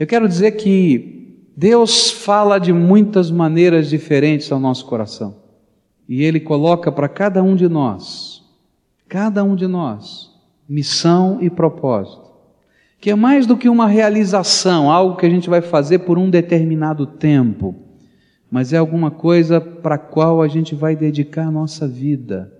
Eu 0.00 0.06
quero 0.08 0.26
dizer 0.26 0.50
que 0.52 1.46
Deus 1.56 2.10
fala 2.10 2.58
de 2.58 2.72
muitas 2.72 3.30
maneiras 3.30 3.88
diferentes 3.88 4.50
ao 4.50 4.58
nosso 4.58 4.84
coração. 4.86 5.41
E 6.12 6.22
Ele 6.24 6.40
coloca 6.40 6.92
para 6.92 7.08
cada 7.08 7.42
um 7.42 7.56
de 7.56 7.66
nós, 7.70 8.44
cada 9.08 9.42
um 9.42 9.56
de 9.56 9.66
nós, 9.66 10.30
missão 10.68 11.38
e 11.40 11.48
propósito, 11.48 12.30
que 13.00 13.08
é 13.08 13.14
mais 13.14 13.46
do 13.46 13.56
que 13.56 13.66
uma 13.66 13.86
realização, 13.86 14.90
algo 14.90 15.16
que 15.16 15.24
a 15.24 15.30
gente 15.30 15.48
vai 15.48 15.62
fazer 15.62 16.00
por 16.00 16.18
um 16.18 16.28
determinado 16.28 17.06
tempo, 17.06 17.74
mas 18.50 18.74
é 18.74 18.76
alguma 18.76 19.10
coisa 19.10 19.58
para 19.58 19.94
a 19.94 19.98
qual 19.98 20.42
a 20.42 20.48
gente 20.48 20.74
vai 20.74 20.94
dedicar 20.94 21.46
a 21.46 21.50
nossa 21.50 21.88
vida. 21.88 22.52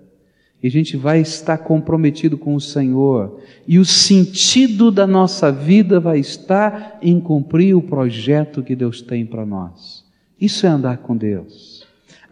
E 0.63 0.65
a 0.65 0.71
gente 0.71 0.97
vai 0.97 1.21
estar 1.21 1.59
comprometido 1.59 2.39
com 2.39 2.55
o 2.55 2.59
Senhor. 2.59 3.39
E 3.67 3.77
o 3.77 3.85
sentido 3.85 4.89
da 4.89 5.05
nossa 5.05 5.51
vida 5.51 5.99
vai 5.99 6.17
estar 6.17 6.97
em 7.03 7.19
cumprir 7.19 7.75
o 7.75 7.83
projeto 7.83 8.63
que 8.63 8.75
Deus 8.75 8.99
tem 8.99 9.27
para 9.27 9.45
nós. 9.45 10.03
Isso 10.41 10.65
é 10.65 10.69
andar 10.69 10.97
com 10.97 11.15
Deus. 11.15 11.72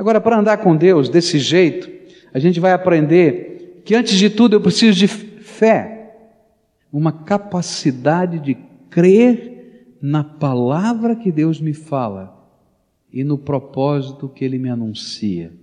Agora, 0.01 0.19
para 0.19 0.39
andar 0.39 0.57
com 0.57 0.75
Deus 0.75 1.09
desse 1.09 1.37
jeito, 1.37 1.87
a 2.33 2.39
gente 2.39 2.59
vai 2.59 2.73
aprender 2.73 3.83
que 3.85 3.93
antes 3.93 4.17
de 4.17 4.31
tudo 4.31 4.55
eu 4.55 4.59
preciso 4.59 4.97
de 4.97 5.07
fé, 5.07 6.15
uma 6.91 7.11
capacidade 7.11 8.39
de 8.39 8.57
crer 8.89 9.93
na 10.01 10.23
palavra 10.23 11.15
que 11.15 11.31
Deus 11.31 11.61
me 11.61 11.75
fala 11.75 12.35
e 13.13 13.23
no 13.23 13.37
propósito 13.37 14.27
que 14.27 14.43
Ele 14.43 14.57
me 14.57 14.71
anuncia. 14.71 15.53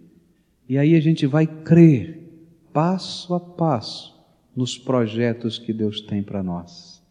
E 0.69 0.79
aí 0.79 0.95
a 0.95 1.01
gente 1.01 1.27
vai 1.27 1.45
crer 1.45 2.23
passo 2.73 3.35
a 3.35 3.41
passo 3.41 4.15
nos 4.55 4.79
projetos 4.79 5.59
que 5.59 5.73
Deus 5.73 6.01
tem 6.01 6.23
para 6.23 6.45
nós. 6.45 7.03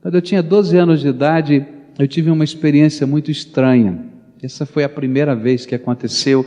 Quando 0.00 0.14
eu 0.14 0.22
tinha 0.22 0.40
12 0.40 0.76
anos 0.76 1.00
de 1.00 1.08
idade, 1.08 1.66
eu 1.98 2.06
tive 2.06 2.30
uma 2.30 2.44
experiência 2.44 3.08
muito 3.08 3.28
estranha. 3.28 4.04
Essa 4.40 4.64
foi 4.64 4.84
a 4.84 4.88
primeira 4.88 5.34
vez 5.34 5.66
que 5.66 5.74
aconteceu 5.74 6.46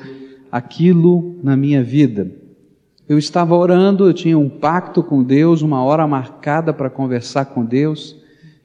aquilo 0.51 1.37
na 1.43 1.55
minha 1.55 1.83
vida. 1.83 2.31
Eu 3.07 3.17
estava 3.17 3.55
orando, 3.55 4.07
eu 4.07 4.13
tinha 4.13 4.37
um 4.37 4.47
pacto 4.47 5.01
com 5.01 5.23
Deus, 5.23 5.61
uma 5.61 5.83
hora 5.83 6.05
marcada 6.05 6.71
para 6.71 6.89
conversar 6.89 7.45
com 7.45 7.65
Deus. 7.65 8.15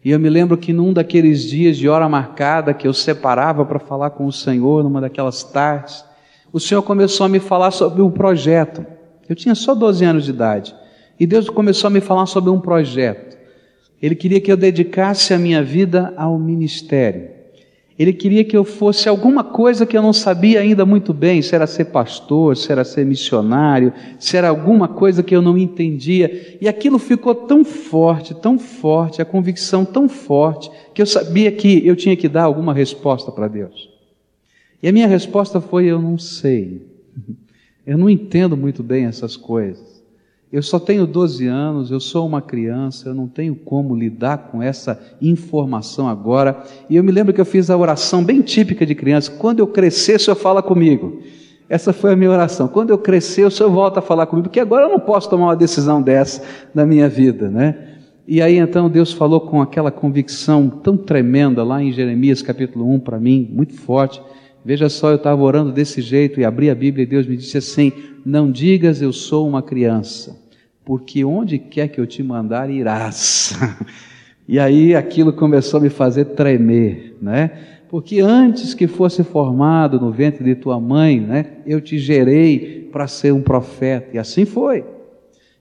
E 0.04 0.10
eu 0.10 0.20
me 0.20 0.28
lembro 0.28 0.58
que 0.58 0.72
num 0.72 0.92
daqueles 0.92 1.44
dias 1.44 1.78
de 1.78 1.88
hora 1.88 2.08
marcada 2.08 2.74
que 2.74 2.86
eu 2.86 2.92
separava 2.92 3.64
para 3.64 3.78
falar 3.78 4.10
com 4.10 4.26
o 4.26 4.32
Senhor, 4.32 4.84
numa 4.84 5.00
daquelas 5.00 5.42
tardes, 5.42 6.04
o 6.52 6.60
Senhor 6.60 6.82
começou 6.82 7.24
a 7.24 7.28
me 7.28 7.40
falar 7.40 7.70
sobre 7.70 8.02
um 8.02 8.10
projeto. 8.10 8.84
Eu 9.26 9.34
tinha 9.34 9.54
só 9.54 9.74
12 9.74 10.04
anos 10.04 10.24
de 10.24 10.30
idade. 10.30 10.74
E 11.18 11.26
Deus 11.26 11.48
começou 11.48 11.88
a 11.88 11.90
me 11.90 12.00
falar 12.00 12.26
sobre 12.26 12.50
um 12.50 12.60
projeto. 12.60 13.38
Ele 14.02 14.14
queria 14.14 14.40
que 14.40 14.52
eu 14.52 14.56
dedicasse 14.56 15.32
a 15.32 15.38
minha 15.38 15.62
vida 15.62 16.12
ao 16.16 16.38
ministério. 16.38 17.33
Ele 17.96 18.12
queria 18.12 18.44
que 18.44 18.56
eu 18.56 18.64
fosse 18.64 19.08
alguma 19.08 19.44
coisa 19.44 19.86
que 19.86 19.96
eu 19.96 20.02
não 20.02 20.12
sabia 20.12 20.60
ainda 20.60 20.84
muito 20.84 21.14
bem, 21.14 21.40
se 21.40 21.54
era 21.54 21.66
ser 21.66 21.86
pastor, 21.86 22.56
se 22.56 22.72
era 22.72 22.84
ser 22.84 23.06
missionário, 23.06 23.92
se 24.18 24.36
era 24.36 24.48
alguma 24.48 24.88
coisa 24.88 25.22
que 25.22 25.34
eu 25.34 25.40
não 25.40 25.56
entendia. 25.56 26.58
E 26.60 26.66
aquilo 26.66 26.98
ficou 26.98 27.34
tão 27.34 27.64
forte, 27.64 28.34
tão 28.34 28.58
forte, 28.58 29.22
a 29.22 29.24
convicção 29.24 29.84
tão 29.84 30.08
forte, 30.08 30.68
que 30.92 31.00
eu 31.00 31.06
sabia 31.06 31.52
que 31.52 31.86
eu 31.86 31.94
tinha 31.94 32.16
que 32.16 32.28
dar 32.28 32.42
alguma 32.42 32.74
resposta 32.74 33.30
para 33.30 33.46
Deus. 33.46 33.88
E 34.82 34.88
a 34.88 34.92
minha 34.92 35.06
resposta 35.06 35.60
foi: 35.60 35.86
eu 35.86 36.02
não 36.02 36.18
sei. 36.18 36.82
Eu 37.86 37.98
não 37.98 38.08
entendo 38.08 38.56
muito 38.56 38.82
bem 38.82 39.04
essas 39.04 39.36
coisas. 39.36 39.93
Eu 40.54 40.62
só 40.62 40.78
tenho 40.78 41.04
12 41.04 41.48
anos, 41.48 41.90
eu 41.90 41.98
sou 41.98 42.24
uma 42.24 42.40
criança, 42.40 43.08
eu 43.08 43.14
não 43.14 43.26
tenho 43.26 43.56
como 43.56 43.92
lidar 43.92 44.38
com 44.52 44.62
essa 44.62 45.02
informação 45.20 46.08
agora. 46.08 46.62
E 46.88 46.94
eu 46.94 47.02
me 47.02 47.10
lembro 47.10 47.34
que 47.34 47.40
eu 47.40 47.44
fiz 47.44 47.70
a 47.70 47.76
oração 47.76 48.22
bem 48.22 48.40
típica 48.40 48.86
de 48.86 48.94
criança: 48.94 49.32
quando 49.32 49.58
eu 49.58 49.66
crescer, 49.66 50.14
o 50.14 50.20
Senhor 50.20 50.36
fala 50.36 50.62
comigo. 50.62 51.20
Essa 51.68 51.92
foi 51.92 52.12
a 52.12 52.16
minha 52.16 52.30
oração. 52.30 52.68
Quando 52.68 52.90
eu 52.90 52.98
crescer, 52.98 53.44
o 53.44 53.50
Senhor 53.50 53.68
volta 53.68 53.98
a 53.98 54.02
falar 54.02 54.26
comigo, 54.26 54.46
porque 54.46 54.60
agora 54.60 54.86
eu 54.86 54.90
não 54.90 55.00
posso 55.00 55.28
tomar 55.28 55.46
uma 55.46 55.56
decisão 55.56 56.00
dessa 56.00 56.40
na 56.72 56.86
minha 56.86 57.08
vida, 57.08 57.50
né? 57.50 57.96
E 58.24 58.40
aí 58.40 58.56
então 58.56 58.88
Deus 58.88 59.12
falou 59.12 59.40
com 59.40 59.60
aquela 59.60 59.90
convicção 59.90 60.68
tão 60.68 60.96
tremenda 60.96 61.64
lá 61.64 61.82
em 61.82 61.90
Jeremias 61.90 62.42
capítulo 62.42 62.88
1 62.94 63.00
para 63.00 63.18
mim, 63.18 63.50
muito 63.52 63.74
forte. 63.74 64.22
Veja 64.64 64.88
só, 64.88 65.10
eu 65.10 65.16
estava 65.16 65.42
orando 65.42 65.72
desse 65.72 66.00
jeito 66.00 66.38
e 66.38 66.44
abri 66.44 66.70
a 66.70 66.76
Bíblia 66.76 67.02
e 67.02 67.06
Deus 67.06 67.26
me 67.26 67.36
disse 67.36 67.58
assim: 67.58 67.92
Não 68.24 68.52
digas 68.52 69.02
eu 69.02 69.12
sou 69.12 69.48
uma 69.48 69.60
criança 69.60 70.43
porque 70.84 71.24
onde 71.24 71.58
quer 71.58 71.88
que 71.88 72.00
eu 72.00 72.06
te 72.06 72.22
mandar 72.22 72.70
irás. 72.70 73.56
e 74.46 74.58
aí 74.58 74.94
aquilo 74.94 75.32
começou 75.32 75.78
a 75.78 75.82
me 75.82 75.90
fazer 75.90 76.26
tremer, 76.26 77.16
né? 77.20 77.50
Porque 77.88 78.20
antes 78.20 78.74
que 78.74 78.86
fosse 78.86 79.22
formado 79.22 80.00
no 80.00 80.10
ventre 80.10 80.42
de 80.42 80.56
tua 80.56 80.80
mãe, 80.80 81.20
né, 81.20 81.58
eu 81.64 81.80
te 81.80 81.96
gerei 81.96 82.88
para 82.90 83.06
ser 83.06 83.32
um 83.32 83.40
profeta. 83.40 84.08
E 84.14 84.18
assim 84.18 84.44
foi. 84.44 84.84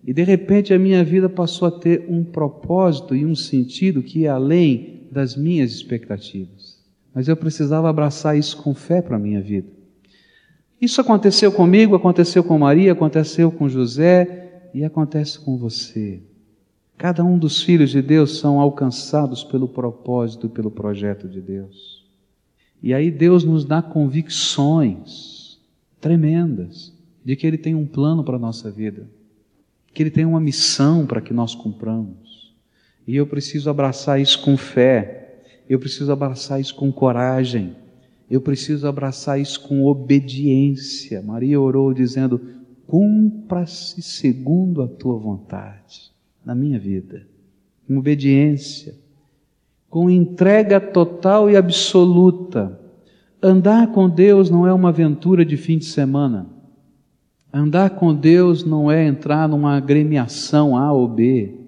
E 0.06 0.12
de 0.13 0.24
repente 0.24 0.74
a 0.74 0.80
minha 0.80 1.03
vida 1.03 1.30
passou 1.30 1.68
a 1.68 1.72
ter 1.72 2.06
um 2.10 2.24
propósito 2.24 3.15
e 3.15 3.25
um 3.25 3.36
sentido 3.36 4.01
que 4.01 4.22
ia 4.22 4.34
além 4.34 5.03
das 5.12 5.36
minhas 5.36 5.72
expectativas. 5.72 6.82
Mas 7.13 7.27
eu 7.27 7.38
precisava 7.38 7.89
abraçar 7.89 8.38
isso 8.38 8.58
com 8.58 8.74
fé 8.74 9.01
para 9.01 9.15
a 9.15 9.20
minha 9.20 9.39
vida. 9.39 9.68
Isso 10.82 11.00
aconteceu 11.00 11.51
comigo, 11.51 11.96
aconteceu 11.96 12.44
com 12.44 12.58
Maria, 12.58 12.92
aconteceu 12.92 13.51
com 13.51 13.70
José, 13.70 14.42
e 14.74 14.84
acontece 14.84 15.39
com 15.39 15.58
você. 15.58 16.22
Cada 16.98 17.24
um 17.24 17.38
dos 17.38 17.62
filhos 17.62 17.92
de 17.92 18.01
Deus 18.01 18.39
são 18.39 18.60
alcançados 18.60 19.44
pelo 19.44 19.68
propósito 19.68 20.50
pelo 20.50 20.72
projeto 20.72 21.27
de 21.27 21.42
Deus. 21.42 22.03
E 22.82 22.94
aí 22.94 23.10
Deus 23.10 23.44
nos 23.44 23.63
dá 23.65 23.82
convicções 23.82 25.60
tremendas 26.00 26.94
de 27.24 27.36
que 27.36 27.48
Ele 27.48 27.58
tem 27.58 27.74
um 27.74 27.86
plano 27.86 28.24
para 28.24 28.36
a 28.36 28.39
nossa 28.39 28.70
vida, 28.70 29.08
que 29.94 30.03
Ele 30.03 30.12
tem 30.12 30.25
uma 30.25 30.39
missão 30.39 31.06
para 31.06 31.22
que 31.22 31.34
nós 31.34 31.56
cumpramos. 31.56 32.53
E 33.08 33.15
eu 33.15 33.27
preciso 33.27 33.70
abraçar 33.70 34.20
isso 34.20 34.42
com 34.42 34.58
fé, 34.58 35.44
eu 35.70 35.80
preciso 35.80 36.12
abraçar 36.12 36.60
isso 36.60 36.75
com 36.75 36.92
coragem, 36.92 37.75
eu 38.30 38.42
preciso 38.42 38.88
abraçar 38.88 39.39
isso 39.39 39.62
com 39.62 39.86
obediência. 39.86 41.22
Maria 41.22 41.60
orou 41.60 41.94
dizendo: 41.94 42.42
cumpra-se 42.93 44.03
segundo 44.03 44.83
a 44.83 44.88
tua 44.88 45.17
vontade 45.17 46.12
na 46.45 46.53
minha 46.53 46.77
vida, 46.77 47.25
com 47.88 47.97
obediência, 47.97 48.93
com 49.89 50.12
entrega 50.12 50.79
total 50.79 51.50
e 51.50 51.57
absoluta. 51.57 52.79
Andar 53.41 53.88
com 53.88 54.07
Deus 54.07 54.51
não 54.51 54.67
é 54.67 54.71
uma 54.71 54.89
aventura 54.89 55.43
de 55.43 55.57
fim 55.57 55.79
de 55.79 55.85
semana. 55.85 56.45
Andar 57.51 57.89
com 57.89 58.13
Deus 58.13 58.63
não 58.63 58.91
é 58.91 59.03
entrar 59.07 59.50
numa 59.50 59.75
agremiação 59.75 60.77
A 60.77 60.93
ou 60.93 61.07
B. 61.07 61.62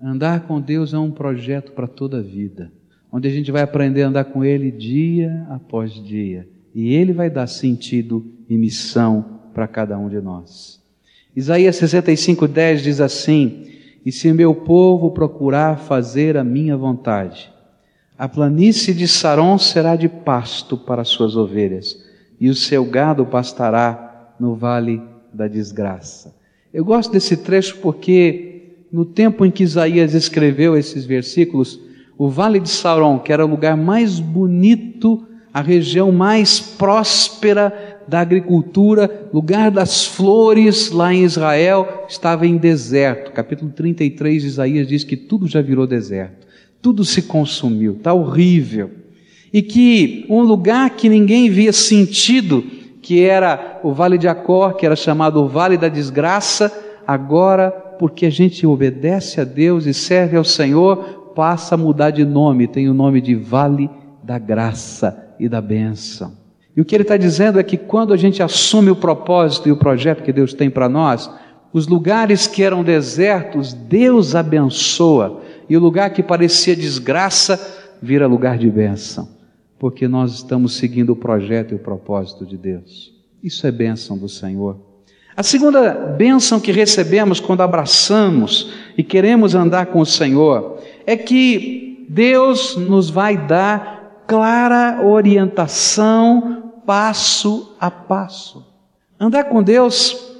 Andar 0.00 0.46
com 0.46 0.60
Deus 0.60 0.94
é 0.94 0.98
um 0.98 1.10
projeto 1.10 1.72
para 1.72 1.88
toda 1.88 2.18
a 2.18 2.22
vida, 2.22 2.70
onde 3.10 3.26
a 3.26 3.32
gente 3.32 3.50
vai 3.50 3.62
aprender 3.62 4.04
a 4.04 4.08
andar 4.10 4.26
com 4.26 4.44
Ele 4.44 4.70
dia 4.70 5.44
após 5.50 5.92
dia. 5.92 6.48
E 6.72 6.94
Ele 6.94 7.12
vai 7.12 7.28
dar 7.28 7.48
sentido 7.48 8.24
e 8.48 8.56
missão 8.56 9.37
para 9.54 9.66
cada 9.66 9.98
um 9.98 10.08
de 10.08 10.20
nós. 10.20 10.80
Isaías 11.34 11.76
65:10 11.76 12.82
diz 12.82 13.00
assim: 13.00 13.66
E 14.04 14.10
se 14.10 14.32
meu 14.32 14.54
povo 14.54 15.10
procurar 15.10 15.78
fazer 15.78 16.36
a 16.36 16.44
minha 16.44 16.76
vontade, 16.76 17.50
a 18.18 18.28
planície 18.28 18.92
de 18.92 19.06
Saron 19.06 19.58
será 19.58 19.94
de 19.94 20.08
pasto 20.08 20.76
para 20.76 21.04
suas 21.04 21.36
ovelhas, 21.36 22.04
e 22.40 22.48
o 22.48 22.54
seu 22.54 22.84
gado 22.84 23.24
pastará 23.24 24.34
no 24.40 24.54
vale 24.54 25.00
da 25.32 25.46
desgraça. 25.46 26.34
Eu 26.72 26.84
gosto 26.84 27.12
desse 27.12 27.36
trecho 27.36 27.78
porque 27.78 28.48
no 28.92 29.04
tempo 29.04 29.44
em 29.44 29.50
que 29.50 29.62
Isaías 29.62 30.14
escreveu 30.14 30.76
esses 30.76 31.04
versículos, 31.04 31.80
o 32.16 32.28
vale 32.28 32.58
de 32.58 32.68
Saron, 32.68 33.18
que 33.18 33.32
era 33.32 33.44
o 33.44 33.48
lugar 33.48 33.76
mais 33.76 34.18
bonito, 34.18 35.26
a 35.52 35.60
região 35.60 36.10
mais 36.10 36.58
próspera 36.58 37.87
da 38.08 38.20
agricultura, 38.20 39.28
lugar 39.32 39.70
das 39.70 40.06
flores 40.06 40.90
lá 40.90 41.12
em 41.12 41.24
Israel, 41.24 42.06
estava 42.08 42.46
em 42.46 42.56
deserto. 42.56 43.32
Capítulo 43.32 43.70
33 43.70 44.42
de 44.42 44.48
Isaías 44.48 44.88
diz 44.88 45.04
que 45.04 45.16
tudo 45.16 45.46
já 45.46 45.60
virou 45.60 45.86
deserto, 45.86 46.46
tudo 46.80 47.04
se 47.04 47.22
consumiu, 47.22 47.92
está 47.92 48.14
horrível. 48.14 48.90
E 49.52 49.60
que 49.60 50.24
um 50.28 50.40
lugar 50.40 50.90
que 50.90 51.08
ninguém 51.08 51.50
via 51.50 51.72
sentido, 51.72 52.64
que 53.02 53.20
era 53.22 53.80
o 53.82 53.92
Vale 53.92 54.16
de 54.16 54.26
Acor, 54.26 54.74
que 54.74 54.86
era 54.86 54.96
chamado 54.96 55.42
o 55.42 55.48
Vale 55.48 55.76
da 55.76 55.88
Desgraça, 55.88 56.72
agora, 57.06 57.70
porque 57.70 58.26
a 58.26 58.30
gente 58.30 58.66
obedece 58.66 59.40
a 59.40 59.44
Deus 59.44 59.86
e 59.86 59.92
serve 59.92 60.36
ao 60.36 60.44
Senhor, 60.44 61.32
passa 61.34 61.74
a 61.74 61.78
mudar 61.78 62.10
de 62.10 62.24
nome, 62.24 62.66
tem 62.66 62.88
o 62.88 62.94
nome 62.94 63.20
de 63.20 63.34
Vale 63.34 63.88
da 64.22 64.38
Graça 64.38 65.34
e 65.38 65.48
da 65.48 65.60
Bênção. 65.60 66.37
E 66.78 66.80
o 66.80 66.84
que 66.84 66.94
ele 66.94 67.02
está 67.02 67.16
dizendo 67.16 67.58
é 67.58 67.64
que 67.64 67.76
quando 67.76 68.14
a 68.14 68.16
gente 68.16 68.40
assume 68.40 68.88
o 68.88 68.94
propósito 68.94 69.68
e 69.68 69.72
o 69.72 69.76
projeto 69.76 70.22
que 70.22 70.32
Deus 70.32 70.54
tem 70.54 70.70
para 70.70 70.88
nós, 70.88 71.28
os 71.72 71.88
lugares 71.88 72.46
que 72.46 72.62
eram 72.62 72.84
desertos, 72.84 73.72
Deus 73.72 74.36
abençoa, 74.36 75.42
e 75.68 75.76
o 75.76 75.80
lugar 75.80 76.10
que 76.10 76.22
parecia 76.22 76.76
desgraça, 76.76 77.58
vira 78.00 78.28
lugar 78.28 78.56
de 78.56 78.70
bênção, 78.70 79.28
porque 79.76 80.06
nós 80.06 80.34
estamos 80.34 80.76
seguindo 80.76 81.10
o 81.10 81.16
projeto 81.16 81.72
e 81.72 81.74
o 81.74 81.80
propósito 81.80 82.46
de 82.46 82.56
Deus. 82.56 83.12
Isso 83.42 83.66
é 83.66 83.72
bênção 83.72 84.16
do 84.16 84.28
Senhor. 84.28 84.76
A 85.36 85.42
segunda 85.42 85.92
bênção 86.16 86.60
que 86.60 86.70
recebemos 86.70 87.40
quando 87.40 87.62
abraçamos 87.62 88.72
e 88.96 89.02
queremos 89.02 89.52
andar 89.56 89.86
com 89.86 89.98
o 89.98 90.06
Senhor 90.06 90.78
é 91.04 91.16
que 91.16 92.06
Deus 92.08 92.76
nos 92.76 93.10
vai 93.10 93.36
dar 93.36 94.22
clara 94.28 95.04
orientação 95.04 96.67
passo 96.88 97.76
a 97.78 97.90
passo. 97.90 98.64
Andar 99.20 99.44
com 99.44 99.62
Deus 99.62 100.34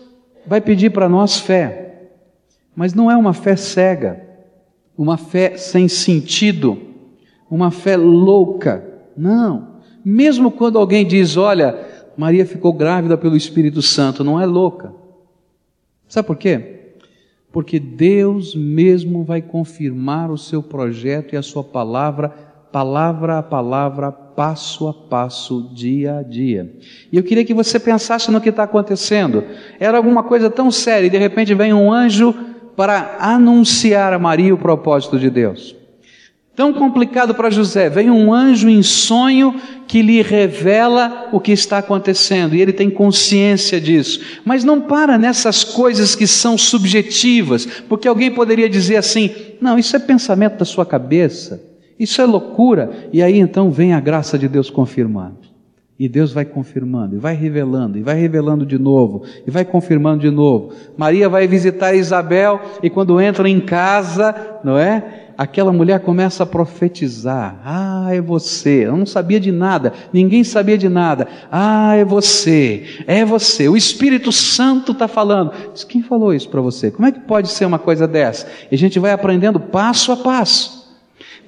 vai 0.47 0.62
pedir 0.62 0.88
para 0.88 1.07
nós 1.07 1.38
fé, 1.38 2.09
mas 2.75 2.95
não 2.95 3.11
é 3.11 3.17
uma 3.19 3.35
fé 3.35 3.55
cega, 3.55 4.26
uma 4.97 5.19
fé 5.19 5.59
sem 5.59 5.88
sentido, 5.88 6.78
uma 7.50 7.71
fé 7.71 7.99
louca. 7.99 8.83
Não. 9.14 9.76
Mesmo 10.02 10.50
quando 10.50 10.78
alguém 10.78 11.07
diz, 11.07 11.37
olha, 11.37 11.87
Maria 12.17 12.47
ficou 12.47 12.73
grávida 12.73 13.19
pelo 13.19 13.37
Espírito 13.37 13.83
Santo, 13.83 14.25
não 14.25 14.40
é 14.40 14.47
louca. 14.47 14.95
Sabe 16.09 16.26
por 16.28 16.37
quê? 16.37 16.95
Porque 17.52 17.78
Deus 17.78 18.55
mesmo 18.55 19.23
vai 19.23 19.43
confirmar 19.43 20.31
o 20.31 20.38
seu 20.38 20.62
projeto 20.62 21.35
e 21.35 21.37
a 21.37 21.43
sua 21.43 21.62
palavra, 21.62 22.31
palavra 22.73 23.37
a 23.37 23.43
palavra, 23.43 24.27
passo 24.38 24.87
a 24.87 24.95
passo, 24.95 25.68
dia 25.75 26.18
a 26.18 26.23
dia. 26.23 26.71
E 27.11 27.16
eu 27.16 27.25
queria 27.25 27.45
que 27.45 27.52
você 27.52 27.76
pensasse 27.76 28.30
no 28.30 28.40
que 28.40 28.50
está 28.50 28.62
acontecendo. 28.62 29.42
Era 29.80 29.97
alguma 29.97 30.23
coisa 30.23 30.49
tão 30.49 30.71
séria 30.71 31.09
e 31.09 31.11
de 31.11 31.18
repente 31.18 31.52
vem 31.54 31.73
um 31.73 31.92
anjo 31.92 32.33
para 32.76 33.16
anunciar 33.18 34.12
a 34.12 34.18
Maria 34.18 34.54
o 34.54 34.59
propósito 34.59 35.18
de 35.18 35.28
Deus. 35.28 35.75
Tão 36.54 36.73
complicado 36.73 37.35
para 37.35 37.50
José, 37.50 37.90
vem 37.90 38.12
um 38.12 38.33
anjo 38.33 38.68
em 38.68 38.80
sonho 38.80 39.57
que 39.88 40.02
lhe 40.02 40.23
revela 40.23 41.30
o 41.33 41.40
que 41.40 41.50
está 41.50 41.78
acontecendo 41.78 42.54
e 42.54 42.62
ele 42.62 42.73
tem 42.73 42.88
consciência 42.88 43.80
disso. 43.80 44.21
Mas 44.45 44.62
não 44.62 44.80
para 44.80 45.18
nessas 45.18 45.64
coisas 45.64 46.14
que 46.14 46.28
são 46.28 46.57
subjetivas, 46.57 47.66
porque 47.88 48.07
alguém 48.07 48.30
poderia 48.30 48.68
dizer 48.68 48.99
assim: 48.99 49.35
não, 49.61 49.76
isso 49.76 49.97
é 49.97 49.99
pensamento 49.99 50.59
da 50.59 50.64
sua 50.64 50.87
cabeça, 50.87 51.68
isso 51.99 52.21
é 52.21 52.25
loucura, 52.25 52.90
e 53.12 53.23
aí 53.23 53.38
então 53.38 53.71
vem 53.71 53.93
a 53.93 54.00
graça 54.00 54.38
de 54.38 54.49
Deus 54.49 54.71
confirmando. 54.71 55.49
E 55.99 56.09
Deus 56.09 56.33
vai 56.33 56.45
confirmando, 56.45 57.17
e 57.17 57.19
vai 57.19 57.35
revelando, 57.35 57.99
e 57.99 58.02
vai 58.02 58.14
revelando 58.14 58.64
de 58.64 58.78
novo, 58.78 59.25
e 59.45 59.50
vai 59.50 59.64
confirmando 59.64 60.21
de 60.21 60.31
novo. 60.31 60.73
Maria 60.97 61.28
vai 61.28 61.49
visitar 61.49 61.93
Isabel, 61.95 62.61
e 62.81 62.88
quando 62.88 63.21
entra 63.21 63.49
em 63.49 63.61
casa, 63.61 64.33
não 64.62 64.78
é? 64.78 65.26
aquela 65.38 65.73
mulher 65.73 66.00
começa 66.00 66.43
a 66.43 66.47
profetizar: 66.47 67.61
Ah, 67.64 68.09
é 68.11 68.21
você. 68.21 68.87
Eu 68.87 68.97
não 68.97 69.07
sabia 69.07 69.38
de 69.38 69.52
nada, 69.52 69.93
ninguém 70.12 70.43
sabia 70.43 70.76
de 70.76 70.88
nada. 70.88 71.28
Ah, 71.50 71.95
é 71.95 72.05
você, 72.05 73.05
é 73.07 73.25
você. 73.25 73.69
O 73.69 73.76
Espírito 73.76 74.33
Santo 74.33 74.90
está 74.90 75.07
falando. 75.07 75.52
Diz, 75.73 75.85
quem 75.85 76.02
falou 76.02 76.35
isso 76.35 76.49
para 76.49 76.61
você? 76.61 76.90
Como 76.90 77.07
é 77.07 77.12
que 77.12 77.21
pode 77.21 77.49
ser 77.49 77.64
uma 77.64 77.78
coisa 77.78 78.09
dessa? 78.09 78.49
E 78.71 78.75
a 78.75 78.78
gente 78.78 78.99
vai 78.99 79.12
aprendendo 79.12 79.61
passo 79.61 80.11
a 80.11 80.17
passo. 80.17 80.77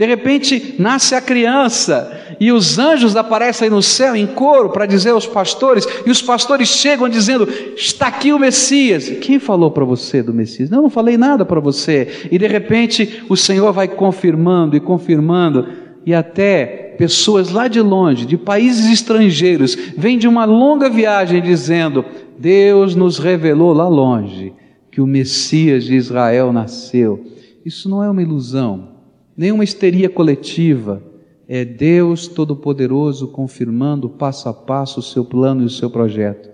De 0.01 0.07
repente 0.07 0.77
nasce 0.79 1.15
a 1.15 1.21
criança 1.21 2.11
e 2.41 2.51
os 2.51 2.79
anjos 2.79 3.17
aparecem 3.17 3.69
no 3.69 3.83
céu 3.83 4.17
em 4.17 4.27
coro 4.27 4.71
para 4.71 4.87
dizer 4.87 5.11
aos 5.11 5.27
pastores, 5.27 5.87
e 6.07 6.11
os 6.11 6.23
pastores 6.23 6.71
chegam 6.71 7.07
dizendo: 7.07 7.47
Está 7.77 8.07
aqui 8.07 8.33
o 8.33 8.39
Messias. 8.39 9.11
Quem 9.21 9.39
falou 9.39 9.71
para 9.71 9.85
você 9.85 10.23
do 10.23 10.33
Messias? 10.33 10.71
Não, 10.71 10.81
não 10.81 10.89
falei 10.89 11.19
nada 11.19 11.45
para 11.45 11.61
você. 11.61 12.29
E 12.33 12.39
de 12.39 12.47
repente 12.47 13.23
o 13.29 13.37
Senhor 13.37 13.75
vai 13.75 13.89
confirmando 13.89 14.75
e 14.75 14.81
confirmando, 14.81 15.67
e 16.07 16.15
até 16.15 16.95
pessoas 16.97 17.51
lá 17.51 17.69
de 17.69 17.83
longe, 17.83 18.25
de 18.25 18.39
países 18.39 18.91
estrangeiros, 18.91 19.77
vêm 19.99 20.17
de 20.17 20.27
uma 20.27 20.47
longa 20.47 20.89
viagem 20.89 21.43
dizendo: 21.43 22.07
Deus 22.39 22.95
nos 22.95 23.19
revelou 23.19 23.75
lá 23.75 23.87
longe 23.87 24.55
que 24.91 25.03
o 25.03 25.07
Messias 25.07 25.85
de 25.85 25.95
Israel 25.95 26.55
nasceu. 26.55 27.23
Isso 27.67 27.87
não 27.87 28.03
é 28.03 28.09
uma 28.09 28.23
ilusão 28.23 28.90
nenhuma 29.37 29.65
histeria 29.65 30.09
coletiva. 30.09 31.03
É 31.49 31.65
Deus 31.65 32.29
Todo-Poderoso 32.29 33.29
confirmando 33.29 34.09
passo 34.09 34.49
a 34.49 34.55
passo 34.55 35.01
o 35.01 35.03
seu 35.03 35.25
plano 35.25 35.63
e 35.63 35.67
o 35.67 35.71
seu 35.71 35.91
projeto. 35.91 36.49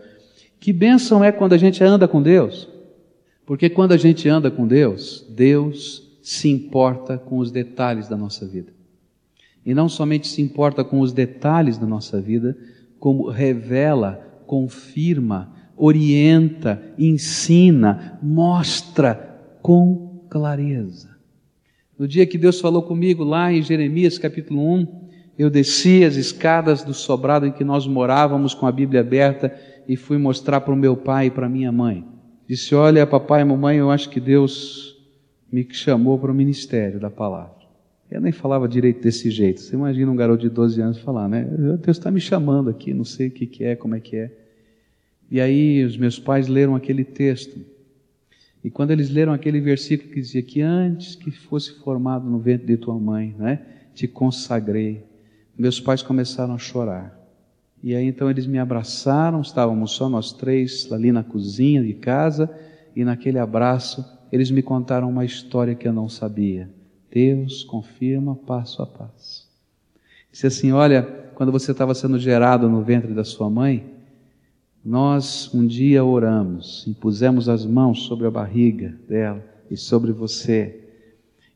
Que 0.58 0.72
bênção 0.72 1.22
é 1.22 1.30
quando 1.30 1.52
a 1.52 1.58
gente 1.58 1.84
anda 1.84 2.08
com 2.08 2.22
Deus? 2.22 2.68
Porque 3.44 3.70
quando 3.70 3.92
a 3.92 3.96
gente 3.96 4.28
anda 4.28 4.50
com 4.50 4.66
Deus, 4.66 5.24
Deus 5.28 6.18
se 6.22 6.48
importa 6.48 7.16
com 7.18 7.38
os 7.38 7.52
detalhes 7.52 8.08
da 8.08 8.16
nossa 8.16 8.46
vida. 8.46 8.72
E 9.64 9.74
não 9.74 9.88
somente 9.88 10.26
se 10.26 10.42
importa 10.42 10.82
com 10.82 11.00
os 11.00 11.12
detalhes 11.12 11.78
da 11.78 11.86
nossa 11.86 12.20
vida, 12.20 12.56
como 12.98 13.28
revela, 13.28 14.42
confirma, 14.46 15.52
orienta, 15.76 16.82
ensina, 16.98 18.18
mostra 18.22 19.38
com 19.60 20.24
clareza. 20.28 21.15
No 21.98 22.06
dia 22.06 22.26
que 22.26 22.36
Deus 22.36 22.60
falou 22.60 22.82
comigo 22.82 23.24
lá 23.24 23.50
em 23.50 23.62
Jeremias 23.62 24.18
capítulo 24.18 24.60
1, 24.74 25.06
eu 25.38 25.48
desci 25.48 26.04
as 26.04 26.16
escadas 26.16 26.82
do 26.82 26.92
sobrado 26.92 27.46
em 27.46 27.52
que 27.52 27.64
nós 27.64 27.86
morávamos 27.86 28.52
com 28.52 28.66
a 28.66 28.72
Bíblia 28.72 29.00
aberta 29.00 29.54
e 29.88 29.96
fui 29.96 30.18
mostrar 30.18 30.60
para 30.60 30.74
o 30.74 30.76
meu 30.76 30.94
pai 30.94 31.26
e 31.26 31.30
para 31.30 31.48
minha 31.48 31.72
mãe. 31.72 32.04
Disse: 32.46 32.74
Olha, 32.74 33.06
papai 33.06 33.40
e 33.40 33.44
mamãe, 33.44 33.78
eu 33.78 33.90
acho 33.90 34.10
que 34.10 34.20
Deus 34.20 34.94
me 35.50 35.66
chamou 35.70 36.18
para 36.18 36.30
o 36.30 36.34
ministério 36.34 37.00
da 37.00 37.10
palavra. 37.10 37.56
Eu 38.10 38.20
nem 38.20 38.32
falava 38.32 38.68
direito 38.68 39.02
desse 39.02 39.30
jeito. 39.30 39.60
Você 39.60 39.74
imagina 39.74 40.10
um 40.10 40.16
garoto 40.16 40.42
de 40.42 40.50
12 40.50 40.80
anos 40.80 40.98
falar, 40.98 41.28
né? 41.28 41.44
Deus 41.82 41.96
está 41.96 42.10
me 42.10 42.20
chamando 42.20 42.68
aqui, 42.68 42.92
não 42.92 43.04
sei 43.04 43.28
o 43.28 43.30
que, 43.30 43.46
que 43.46 43.64
é, 43.64 43.74
como 43.74 43.94
é 43.94 44.00
que 44.00 44.16
é. 44.16 44.30
E 45.30 45.40
aí 45.40 45.82
os 45.82 45.96
meus 45.96 46.18
pais 46.18 46.46
leram 46.46 46.76
aquele 46.76 47.04
texto. 47.04 47.58
E 48.66 48.70
quando 48.70 48.90
eles 48.90 49.10
leram 49.10 49.32
aquele 49.32 49.60
versículo 49.60 50.10
que 50.10 50.20
dizia 50.20 50.42
que 50.42 50.60
antes 50.60 51.14
que 51.14 51.30
fosse 51.30 51.78
formado 51.78 52.28
no 52.28 52.40
ventre 52.40 52.66
de 52.66 52.76
tua 52.76 52.98
mãe, 52.98 53.32
né, 53.38 53.60
te 53.94 54.08
consagrei, 54.08 55.04
meus 55.56 55.78
pais 55.78 56.02
começaram 56.02 56.52
a 56.52 56.58
chorar. 56.58 57.16
E 57.80 57.94
aí 57.94 58.04
então 58.04 58.28
eles 58.28 58.44
me 58.44 58.58
abraçaram, 58.58 59.40
estávamos 59.40 59.92
só 59.92 60.08
nós 60.08 60.32
três 60.32 60.90
ali 60.90 61.12
na 61.12 61.22
cozinha 61.22 61.80
de 61.80 61.94
casa, 61.94 62.50
e 62.96 63.04
naquele 63.04 63.38
abraço 63.38 64.04
eles 64.32 64.50
me 64.50 64.62
contaram 64.62 65.08
uma 65.08 65.24
história 65.24 65.76
que 65.76 65.86
eu 65.86 65.92
não 65.92 66.08
sabia. 66.08 66.68
Deus 67.08 67.62
confirma 67.62 68.34
passo 68.34 68.82
a 68.82 68.86
passo. 68.86 69.48
Disse 70.32 70.48
assim: 70.48 70.72
Olha, 70.72 71.04
quando 71.36 71.52
você 71.52 71.70
estava 71.70 71.94
sendo 71.94 72.18
gerado 72.18 72.68
no 72.68 72.82
ventre 72.82 73.14
da 73.14 73.22
sua 73.22 73.48
mãe, 73.48 73.95
nós 74.86 75.52
um 75.52 75.66
dia 75.66 76.04
oramos, 76.04 76.86
impusemos 76.86 77.48
as 77.48 77.66
mãos 77.66 78.02
sobre 78.02 78.24
a 78.24 78.30
barriga 78.30 78.96
dela 79.08 79.44
e 79.68 79.76
sobre 79.76 80.12
você, 80.12 80.80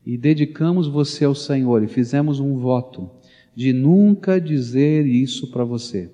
e 0.05 0.17
dedicamos 0.17 0.85
você 0.85 1.23
ao 1.23 1.33
Senhor 1.33 1.81
e 1.81 1.87
fizemos 1.87 2.41
um 2.41 2.57
voto 2.57 3.09
de 3.55 3.71
nunca 3.71 4.37
dizer 4.37 5.05
isso 5.05 5.49
para 5.49 5.63
você. 5.63 6.11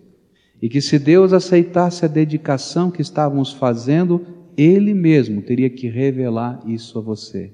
E 0.61 0.69
que 0.69 0.79
se 0.79 0.99
Deus 0.99 1.33
aceitasse 1.33 2.05
a 2.05 2.07
dedicação 2.07 2.91
que 2.91 3.01
estávamos 3.01 3.51
fazendo, 3.51 4.23
Ele 4.55 4.93
mesmo 4.93 5.41
teria 5.41 5.71
que 5.71 5.87
revelar 5.87 6.61
isso 6.67 6.99
a 6.99 7.01
você. 7.01 7.51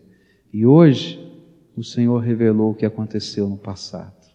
E 0.52 0.65
hoje, 0.65 1.26
o 1.73 1.84
Senhor 1.84 2.17
revelou 2.19 2.71
o 2.71 2.76
que 2.76 2.86
aconteceu 2.86 3.47
no 3.47 3.58
passado. 3.58 4.28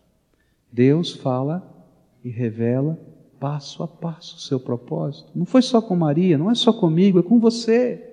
Deus 0.72 1.12
fala 1.12 1.86
e 2.24 2.30
revela 2.30 2.98
passo 3.38 3.82
a 3.82 3.88
passo 3.88 4.36
o 4.36 4.40
seu 4.40 4.58
propósito. 4.58 5.30
Não 5.34 5.44
foi 5.44 5.62
só 5.62 5.80
com 5.80 5.96
Maria, 5.96 6.36
não 6.36 6.50
é 6.50 6.54
só 6.54 6.72
comigo, 6.72 7.18
é 7.18 7.22
com 7.22 7.38
você. 7.38 8.04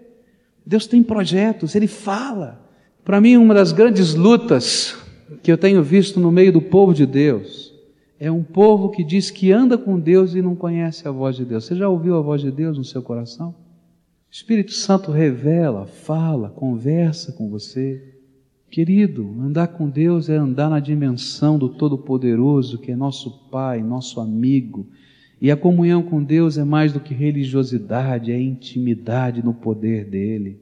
Deus 0.65 0.87
tem 0.87 1.03
projetos, 1.03 1.75
Ele 1.75 1.87
fala. 1.87 2.61
Para 3.03 3.21
mim, 3.21 3.37
uma 3.37 3.53
das 3.53 3.71
grandes 3.71 4.15
lutas 4.15 4.97
que 5.43 5.51
eu 5.51 5.57
tenho 5.57 5.83
visto 5.83 6.19
no 6.19 6.31
meio 6.31 6.51
do 6.51 6.61
povo 6.61 6.93
de 6.93 7.05
Deus 7.05 7.73
é 8.19 8.31
um 8.31 8.43
povo 8.43 8.89
que 8.89 9.03
diz 9.03 9.29
que 9.29 9.51
anda 9.51 9.77
com 9.77 9.99
Deus 9.99 10.35
e 10.35 10.41
não 10.41 10.55
conhece 10.55 11.07
a 11.07 11.11
voz 11.11 11.35
de 11.35 11.45
Deus. 11.45 11.65
Você 11.65 11.75
já 11.75 11.89
ouviu 11.89 12.15
a 12.15 12.21
voz 12.21 12.41
de 12.41 12.49
Deus 12.49 12.77
no 12.77 12.83
seu 12.83 13.01
coração? 13.01 13.49
O 13.49 14.31
Espírito 14.31 14.71
Santo 14.71 15.11
revela, 15.11 15.85
fala, 15.85 16.49
conversa 16.49 17.31
com 17.33 17.49
você. 17.49 18.15
Querido, 18.69 19.35
andar 19.39 19.67
com 19.69 19.89
Deus 19.89 20.29
é 20.29 20.35
andar 20.35 20.69
na 20.69 20.79
dimensão 20.79 21.57
do 21.57 21.69
Todo-Poderoso, 21.69 22.77
que 22.77 22.91
é 22.91 22.95
nosso 22.95 23.49
Pai, 23.49 23.81
nosso 23.81 24.19
amigo, 24.19 24.87
e 25.41 25.51
a 25.51 25.57
comunhão 25.57 26.01
com 26.01 26.23
Deus 26.23 26.57
é 26.57 26.63
mais 26.63 26.93
do 26.93 26.99
que 26.99 27.13
religiosidade, 27.13 28.31
é 28.31 28.39
intimidade 28.39 29.43
no 29.43 29.53
poder 29.53 30.05
dele. 30.05 30.59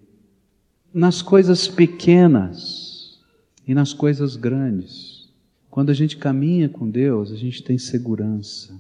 Nas 0.94 1.22
coisas 1.22 1.68
pequenas 1.68 3.20
e 3.68 3.74
nas 3.74 3.94
coisas 3.94 4.36
grandes. 4.36 5.30
Quando 5.70 5.90
a 5.90 5.94
gente 5.94 6.18
caminha 6.18 6.70
com 6.70 6.90
Deus, 6.90 7.32
a 7.32 7.36
gente 7.36 7.64
tem 7.64 7.78
segurança, 7.78 8.80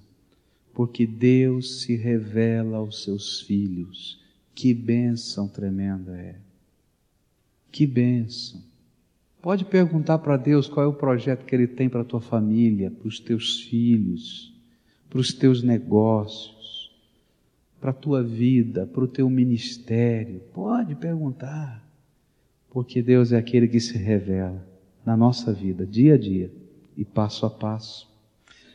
porque 0.73 1.05
Deus 1.07 1.81
se 1.81 1.95
revela 1.95 2.77
aos 2.77 3.03
seus 3.03 3.41
filhos. 3.41 4.19
Que 4.53 4.73
bênção 4.73 5.47
tremenda 5.47 6.15
é! 6.15 6.35
Que 7.71 7.87
bênção! 7.87 8.61
Pode 9.41 9.65
perguntar 9.65 10.19
para 10.19 10.37
Deus 10.37 10.67
qual 10.67 10.85
é 10.85 10.87
o 10.87 10.93
projeto 10.93 11.45
que 11.45 11.55
Ele 11.55 11.67
tem 11.67 11.89
para 11.89 12.01
a 12.01 12.05
tua 12.05 12.21
família, 12.21 12.91
para 12.91 13.07
os 13.07 13.19
teus 13.19 13.61
filhos 13.61 14.52
para 15.13 15.21
os 15.21 15.31
teus 15.31 15.61
negócios, 15.61 16.89
para 17.79 17.91
a 17.91 17.93
tua 17.93 18.23
vida, 18.23 18.89
para 18.91 19.03
o 19.03 19.07
teu 19.07 19.29
ministério. 19.29 20.41
Pode 20.51 20.95
perguntar, 20.95 21.87
porque 22.71 22.99
Deus 22.99 23.31
é 23.31 23.37
aquele 23.37 23.67
que 23.67 23.79
se 23.79 23.95
revela 23.95 24.65
na 25.05 25.15
nossa 25.15 25.53
vida, 25.53 25.85
dia 25.85 26.15
a 26.15 26.17
dia 26.17 26.51
e 26.97 27.05
passo 27.05 27.45
a 27.45 27.49
passo. 27.51 28.09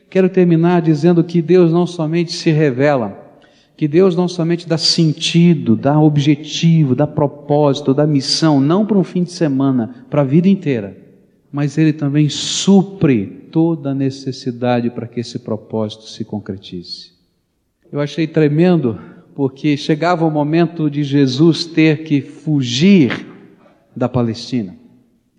Quero 0.09 0.29
terminar 0.29 0.81
dizendo 0.81 1.25
que 1.25 1.43
Deus 1.43 1.73
não 1.73 1.89
somente 1.89 2.33
se 2.33 2.53
revela, 2.53 3.43
que 3.77 3.89
Deus 3.89 4.15
não 4.15 4.29
somente 4.29 4.69
dá 4.69 4.79
sentido, 4.79 5.75
dá 5.75 5.99
objetivo, 5.99 6.95
dá 6.95 7.07
propósito, 7.07 7.93
dá 7.93 8.07
missão, 8.07 8.61
não 8.61 8.87
para 8.87 8.97
um 8.97 9.03
fim 9.03 9.25
de 9.25 9.33
semana, 9.33 10.07
para 10.09 10.21
a 10.21 10.25
vida 10.25 10.49
inteira, 10.49 10.97
mas 11.53 11.79
Ele 11.79 11.93
também 11.93 12.29
supre 12.29 13.27
toda 13.51 13.91
a 13.91 13.95
necessidade 13.95 14.91
para 14.91 15.07
que 15.07 15.21
esse 15.21 15.39
propósito 15.39 16.05
se 16.05 16.25
concretize. 16.25 17.13
Eu 17.91 18.01
achei 18.01 18.27
tremendo, 18.27 18.99
porque 19.35 19.77
chegava 19.77 20.27
o 20.27 20.31
momento 20.31 20.91
de 20.91 21.03
Jesus 21.03 21.65
ter 21.65 22.05
que 22.05 22.21
fugir 22.21 23.27
da 23.97 24.09
Palestina. 24.09 24.77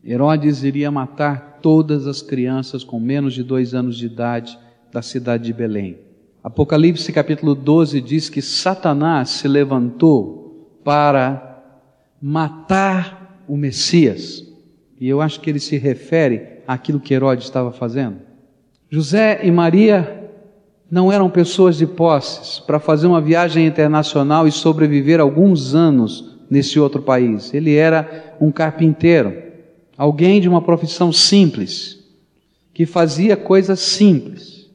Herodes 0.03 0.63
iria 0.63 0.89
matar 0.89 1.59
todas 1.61 2.07
as 2.07 2.21
crianças 2.21 2.83
com 2.83 2.99
menos 2.99 3.33
de 3.33 3.43
dois 3.43 3.73
anos 3.73 3.97
de 3.97 4.07
idade 4.07 4.57
da 4.91 5.01
cidade 5.01 5.43
de 5.43 5.53
Belém. 5.53 5.97
Apocalipse 6.43 7.11
capítulo 7.11 7.53
12 7.53 8.01
diz 8.01 8.29
que 8.29 8.41
Satanás 8.41 9.29
se 9.29 9.47
levantou 9.47 10.79
para 10.83 11.63
matar 12.21 13.43
o 13.47 13.55
Messias. 13.57 14.48
E 14.99 15.07
eu 15.07 15.21
acho 15.21 15.39
que 15.39 15.49
ele 15.49 15.59
se 15.59 15.77
refere 15.77 16.59
àquilo 16.67 16.99
que 16.99 17.13
Herodes 17.13 17.45
estava 17.45 17.71
fazendo. 17.71 18.17
José 18.89 19.39
e 19.43 19.51
Maria 19.51 20.29
não 20.91 21.11
eram 21.11 21.29
pessoas 21.29 21.77
de 21.77 21.85
posses 21.85 22.59
para 22.59 22.79
fazer 22.79 23.07
uma 23.07 23.21
viagem 23.21 23.65
internacional 23.65 24.47
e 24.47 24.51
sobreviver 24.51 25.19
alguns 25.19 25.73
anos 25.73 26.37
nesse 26.49 26.79
outro 26.79 27.01
país. 27.01 27.53
Ele 27.53 27.75
era 27.75 28.35
um 28.41 28.51
carpinteiro, 28.51 29.35
alguém 29.95 30.41
de 30.41 30.49
uma 30.49 30.61
profissão 30.61 31.13
simples, 31.13 31.99
que 32.73 32.85
fazia 32.85 33.37
coisas 33.37 33.79
simples. 33.79 34.69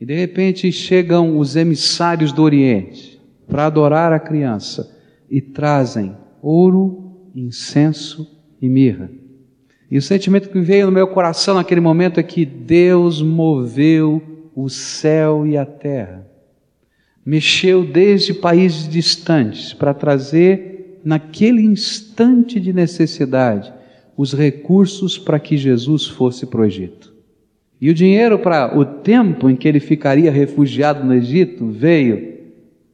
E 0.00 0.06
de 0.06 0.14
repente 0.14 0.72
chegam 0.72 1.38
os 1.38 1.54
emissários 1.54 2.32
do 2.32 2.42
Oriente 2.42 3.20
para 3.46 3.66
adorar 3.66 4.12
a 4.12 4.18
criança 4.18 4.96
e 5.30 5.40
trazem 5.40 6.16
ouro, 6.40 7.30
incenso 7.34 8.26
e 8.60 8.68
mirra. 8.68 9.10
E 9.90 9.96
o 9.96 10.02
sentimento 10.02 10.50
que 10.50 10.60
veio 10.60 10.86
no 10.86 10.92
meu 10.92 11.08
coração 11.08 11.54
naquele 11.54 11.80
momento 11.80 12.20
é 12.20 12.22
que 12.22 12.44
Deus 12.44 13.22
moveu 13.22 14.22
o 14.54 14.68
céu 14.68 15.46
e 15.46 15.56
a 15.56 15.64
terra. 15.64 16.26
Mexeu 17.24 17.84
desde 17.84 18.34
países 18.34 18.88
distantes 18.88 19.72
para 19.72 19.94
trazer, 19.94 21.00
naquele 21.04 21.62
instante 21.62 22.60
de 22.60 22.72
necessidade, 22.72 23.72
os 24.16 24.34
recursos 24.34 25.16
para 25.16 25.38
que 25.38 25.56
Jesus 25.56 26.06
fosse 26.06 26.44
para 26.44 26.60
o 26.60 26.64
Egito. 26.64 27.14
E 27.80 27.88
o 27.88 27.94
dinheiro 27.94 28.38
para 28.38 28.76
o 28.76 28.84
tempo 28.84 29.48
em 29.48 29.56
que 29.56 29.68
ele 29.68 29.80
ficaria 29.80 30.30
refugiado 30.30 31.04
no 31.04 31.14
Egito 31.14 31.68
veio 31.68 32.36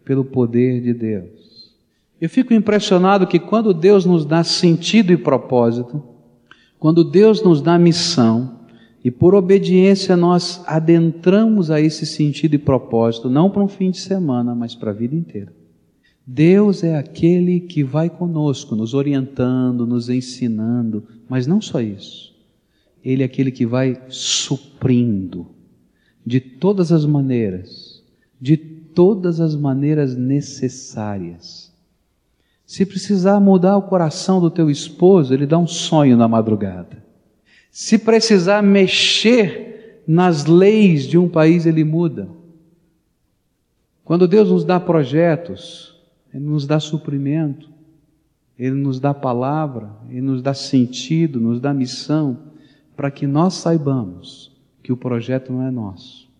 pelo 0.04 0.24
poder 0.24 0.80
de 0.80 0.92
Deus. 0.92 1.74
Eu 2.20 2.28
fico 2.28 2.52
impressionado 2.52 3.26
que 3.26 3.38
quando 3.38 3.72
Deus 3.72 4.04
nos 4.04 4.24
dá 4.26 4.44
sentido 4.44 5.12
e 5.12 5.16
propósito, 5.16 6.13
quando 6.84 7.02
Deus 7.02 7.42
nos 7.42 7.62
dá 7.62 7.78
missão, 7.78 8.58
e 9.02 9.10
por 9.10 9.34
obediência 9.34 10.18
nós 10.18 10.62
adentramos 10.66 11.70
a 11.70 11.80
esse 11.80 12.04
sentido 12.04 12.56
e 12.56 12.58
propósito, 12.58 13.30
não 13.30 13.48
para 13.48 13.62
um 13.62 13.68
fim 13.68 13.90
de 13.90 13.96
semana, 13.96 14.54
mas 14.54 14.74
para 14.74 14.90
a 14.90 14.92
vida 14.92 15.14
inteira. 15.14 15.50
Deus 16.26 16.84
é 16.84 16.98
aquele 16.98 17.58
que 17.58 17.82
vai 17.82 18.10
conosco, 18.10 18.76
nos 18.76 18.92
orientando, 18.92 19.86
nos 19.86 20.10
ensinando, 20.10 21.04
mas 21.26 21.46
não 21.46 21.58
só 21.58 21.80
isso. 21.80 22.34
Ele 23.02 23.22
é 23.22 23.24
aquele 23.24 23.50
que 23.50 23.64
vai 23.64 24.02
suprindo 24.10 25.46
de 26.22 26.38
todas 26.38 26.92
as 26.92 27.06
maneiras, 27.06 28.04
de 28.38 28.58
todas 28.58 29.40
as 29.40 29.56
maneiras 29.56 30.14
necessárias. 30.14 31.73
Se 32.66 32.86
precisar 32.86 33.40
mudar 33.40 33.76
o 33.76 33.82
coração 33.82 34.40
do 34.40 34.50
teu 34.50 34.70
esposo, 34.70 35.34
ele 35.34 35.46
dá 35.46 35.58
um 35.58 35.66
sonho 35.66 36.16
na 36.16 36.26
madrugada. 36.26 37.04
Se 37.70 37.98
precisar 37.98 38.62
mexer 38.62 40.02
nas 40.06 40.46
leis 40.46 41.06
de 41.06 41.18
um 41.18 41.28
país, 41.28 41.66
ele 41.66 41.84
muda. 41.84 42.28
Quando 44.04 44.28
Deus 44.28 44.50
nos 44.50 44.64
dá 44.64 44.78
projetos, 44.78 45.98
Ele 46.32 46.44
nos 46.44 46.66
dá 46.66 46.78
suprimento, 46.78 47.70
Ele 48.58 48.74
nos 48.74 49.00
dá 49.00 49.14
palavra, 49.14 49.90
Ele 50.10 50.20
nos 50.20 50.42
dá 50.42 50.52
sentido, 50.52 51.40
nos 51.40 51.58
dá 51.58 51.72
missão 51.72 52.38
para 52.94 53.10
que 53.10 53.26
nós 53.26 53.54
saibamos 53.54 54.52
que 54.82 54.92
o 54.92 54.96
projeto 54.96 55.52
não 55.52 55.62
é 55.62 55.70
nosso, 55.70 56.30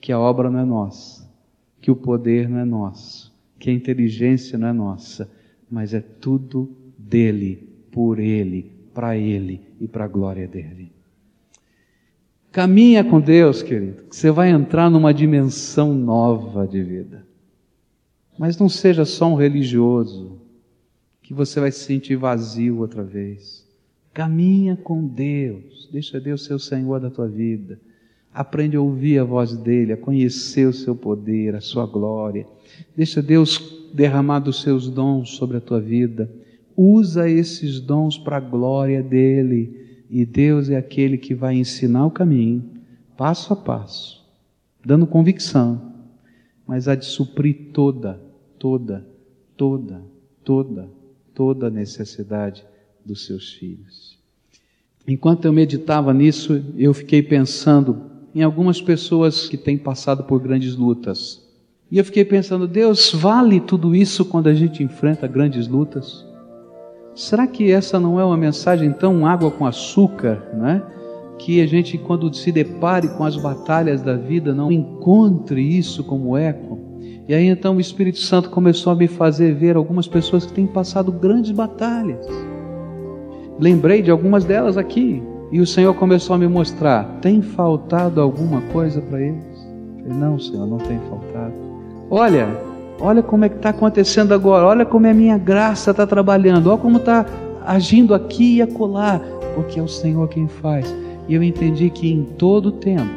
que 0.00 0.12
a 0.12 0.18
obra 0.18 0.48
não 0.48 0.60
é 0.60 0.64
nossa, 0.64 1.28
que 1.80 1.90
o 1.90 1.96
poder 1.96 2.48
não 2.48 2.60
é 2.60 2.64
nosso, 2.64 3.34
que 3.58 3.68
a 3.68 3.72
inteligência 3.72 4.56
não 4.56 4.68
é 4.68 4.72
nossa, 4.72 5.28
mas 5.70 5.94
é 5.94 6.00
tudo 6.00 6.70
dele, 6.96 7.68
por 7.90 8.18
ele, 8.18 8.72
para 8.94 9.16
ele 9.16 9.60
e 9.80 9.86
para 9.86 10.04
a 10.04 10.08
glória 10.08 10.46
dele. 10.46 10.92
Caminha 12.50 13.04
com 13.04 13.20
Deus, 13.20 13.62
querido, 13.62 14.04
que 14.04 14.16
você 14.16 14.30
vai 14.30 14.50
entrar 14.50 14.90
numa 14.90 15.12
dimensão 15.12 15.94
nova 15.94 16.66
de 16.66 16.82
vida. 16.82 17.26
Mas 18.38 18.58
não 18.58 18.68
seja 18.68 19.04
só 19.04 19.32
um 19.32 19.34
religioso, 19.34 20.40
que 21.22 21.34
você 21.34 21.60
vai 21.60 21.70
se 21.70 21.80
sentir 21.80 22.16
vazio 22.16 22.78
outra 22.78 23.04
vez. 23.04 23.66
Caminha 24.14 24.76
com 24.76 25.06
Deus, 25.06 25.88
deixa 25.92 26.18
Deus 26.18 26.44
ser 26.44 26.54
o 26.54 26.58
Senhor 26.58 26.98
da 27.00 27.10
tua 27.10 27.28
vida. 27.28 27.78
Aprende 28.32 28.76
a 28.76 28.80
ouvir 28.80 29.18
a 29.18 29.24
voz 29.24 29.56
dele, 29.56 29.92
a 29.92 29.96
conhecer 29.96 30.66
o 30.66 30.72
seu 30.72 30.96
poder, 30.96 31.54
a 31.54 31.60
sua 31.60 31.86
glória. 31.86 32.46
Deixa 32.96 33.22
Deus 33.22 33.77
derramar 33.92 34.40
dos 34.40 34.62
seus 34.62 34.88
dons 34.88 35.30
sobre 35.30 35.56
a 35.56 35.60
tua 35.60 35.80
vida. 35.80 36.30
Usa 36.76 37.28
esses 37.28 37.80
dons 37.80 38.16
para 38.18 38.36
a 38.36 38.40
glória 38.40 39.02
dele. 39.02 40.04
E 40.10 40.24
Deus 40.24 40.70
é 40.70 40.76
aquele 40.76 41.18
que 41.18 41.34
vai 41.34 41.56
ensinar 41.56 42.06
o 42.06 42.10
caminho, 42.10 42.64
passo 43.16 43.52
a 43.52 43.56
passo, 43.56 44.24
dando 44.82 45.06
convicção, 45.06 45.92
mas 46.66 46.88
há 46.88 46.94
de 46.94 47.04
suprir 47.04 47.72
toda, 47.74 48.18
toda, 48.58 49.06
toda, 49.56 50.02
toda, 50.42 50.88
toda 51.34 51.66
a 51.66 51.70
necessidade 51.70 52.64
dos 53.04 53.26
seus 53.26 53.52
filhos. 53.52 54.18
Enquanto 55.06 55.46
eu 55.46 55.52
meditava 55.52 56.12
nisso, 56.12 56.62
eu 56.76 56.92
fiquei 56.92 57.22
pensando 57.22 58.02
em 58.34 58.42
algumas 58.42 58.80
pessoas 58.80 59.48
que 59.48 59.56
têm 59.56 59.78
passado 59.78 60.24
por 60.24 60.40
grandes 60.40 60.74
lutas. 60.76 61.47
E 61.90 61.98
eu 61.98 62.04
fiquei 62.04 62.24
pensando, 62.24 62.68
Deus, 62.68 63.12
vale 63.12 63.60
tudo 63.60 63.94
isso 63.94 64.24
quando 64.24 64.48
a 64.48 64.54
gente 64.54 64.82
enfrenta 64.82 65.26
grandes 65.26 65.66
lutas? 65.66 66.26
Será 67.14 67.46
que 67.46 67.72
essa 67.72 67.98
não 67.98 68.20
é 68.20 68.24
uma 68.24 68.36
mensagem 68.36 68.92
tão 68.92 69.26
água 69.26 69.50
com 69.50 69.66
açúcar, 69.66 70.50
né? 70.54 70.82
Que 71.38 71.60
a 71.60 71.66
gente, 71.66 71.96
quando 71.96 72.32
se 72.34 72.52
depare 72.52 73.08
com 73.16 73.24
as 73.24 73.36
batalhas 73.36 74.02
da 74.02 74.14
vida, 74.14 74.54
não 74.54 74.70
encontre 74.70 75.62
isso 75.62 76.04
como 76.04 76.36
eco. 76.36 76.78
E 77.26 77.34
aí 77.34 77.46
então 77.46 77.76
o 77.76 77.80
Espírito 77.80 78.18
Santo 78.18 78.50
começou 78.50 78.92
a 78.92 78.96
me 78.96 79.08
fazer 79.08 79.54
ver 79.54 79.76
algumas 79.76 80.06
pessoas 80.06 80.44
que 80.44 80.52
têm 80.52 80.66
passado 80.66 81.10
grandes 81.10 81.50
batalhas 81.50 82.26
lembrei 83.58 84.02
de 84.02 84.10
algumas 84.10 84.44
delas 84.44 84.76
aqui. 84.76 85.22
E 85.50 85.60
o 85.60 85.66
Senhor 85.66 85.94
começou 85.94 86.34
a 86.34 86.38
me 86.38 86.46
mostrar: 86.46 87.04
tem 87.20 87.42
faltado 87.42 88.20
alguma 88.20 88.60
coisa 88.72 89.00
para 89.00 89.20
eles? 89.20 89.44
falei, 90.02 90.18
não, 90.18 90.38
Senhor, 90.38 90.66
não 90.66 90.78
tem 90.78 90.98
faltado. 91.10 91.67
Olha, 92.10 92.48
olha 93.00 93.22
como 93.22 93.44
é 93.44 93.48
que 93.50 93.56
está 93.56 93.68
acontecendo 93.68 94.32
agora, 94.32 94.66
olha 94.66 94.86
como 94.86 95.06
é 95.06 95.10
a 95.10 95.14
minha 95.14 95.36
graça 95.36 95.90
está 95.90 96.06
trabalhando, 96.06 96.68
olha 96.70 96.78
como 96.78 96.96
está 96.96 97.26
agindo 97.66 98.14
aqui 98.14 98.56
e 98.56 98.62
acolá, 98.62 99.20
porque 99.54 99.78
é 99.78 99.82
o 99.82 99.88
Senhor 99.88 100.26
quem 100.28 100.48
faz. 100.48 100.94
E 101.28 101.34
eu 101.34 101.42
entendi 101.42 101.90
que 101.90 102.10
em 102.10 102.24
todo 102.24 102.72
tempo, 102.72 103.10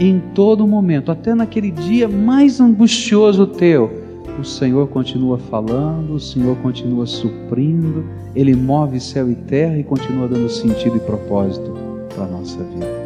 em 0.00 0.20
todo 0.34 0.66
momento, 0.66 1.12
até 1.12 1.32
naquele 1.32 1.70
dia 1.70 2.08
mais 2.08 2.60
angustioso 2.60 3.46
teu, 3.46 4.02
o 4.40 4.44
Senhor 4.44 4.88
continua 4.88 5.38
falando, 5.38 6.14
o 6.14 6.20
Senhor 6.20 6.56
continua 6.56 7.06
suprindo, 7.06 8.04
Ele 8.34 8.56
move 8.56 8.98
céu 8.98 9.30
e 9.30 9.36
terra 9.36 9.78
e 9.78 9.84
continua 9.84 10.26
dando 10.26 10.48
sentido 10.48 10.96
e 10.96 11.00
propósito 11.00 11.72
para 12.12 12.24
a 12.24 12.28
nossa 12.28 12.58
vida. 12.64 13.04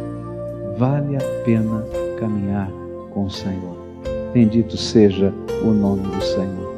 Vale 0.75 1.17
a 1.17 1.43
pena 1.45 1.85
caminhar 2.19 2.71
com 3.11 3.25
o 3.25 3.29
Senhor. 3.29 3.88
Bendito 4.33 4.77
seja 4.77 5.33
o 5.63 5.71
nome 5.71 6.03
do 6.03 6.21
Senhor. 6.21 6.68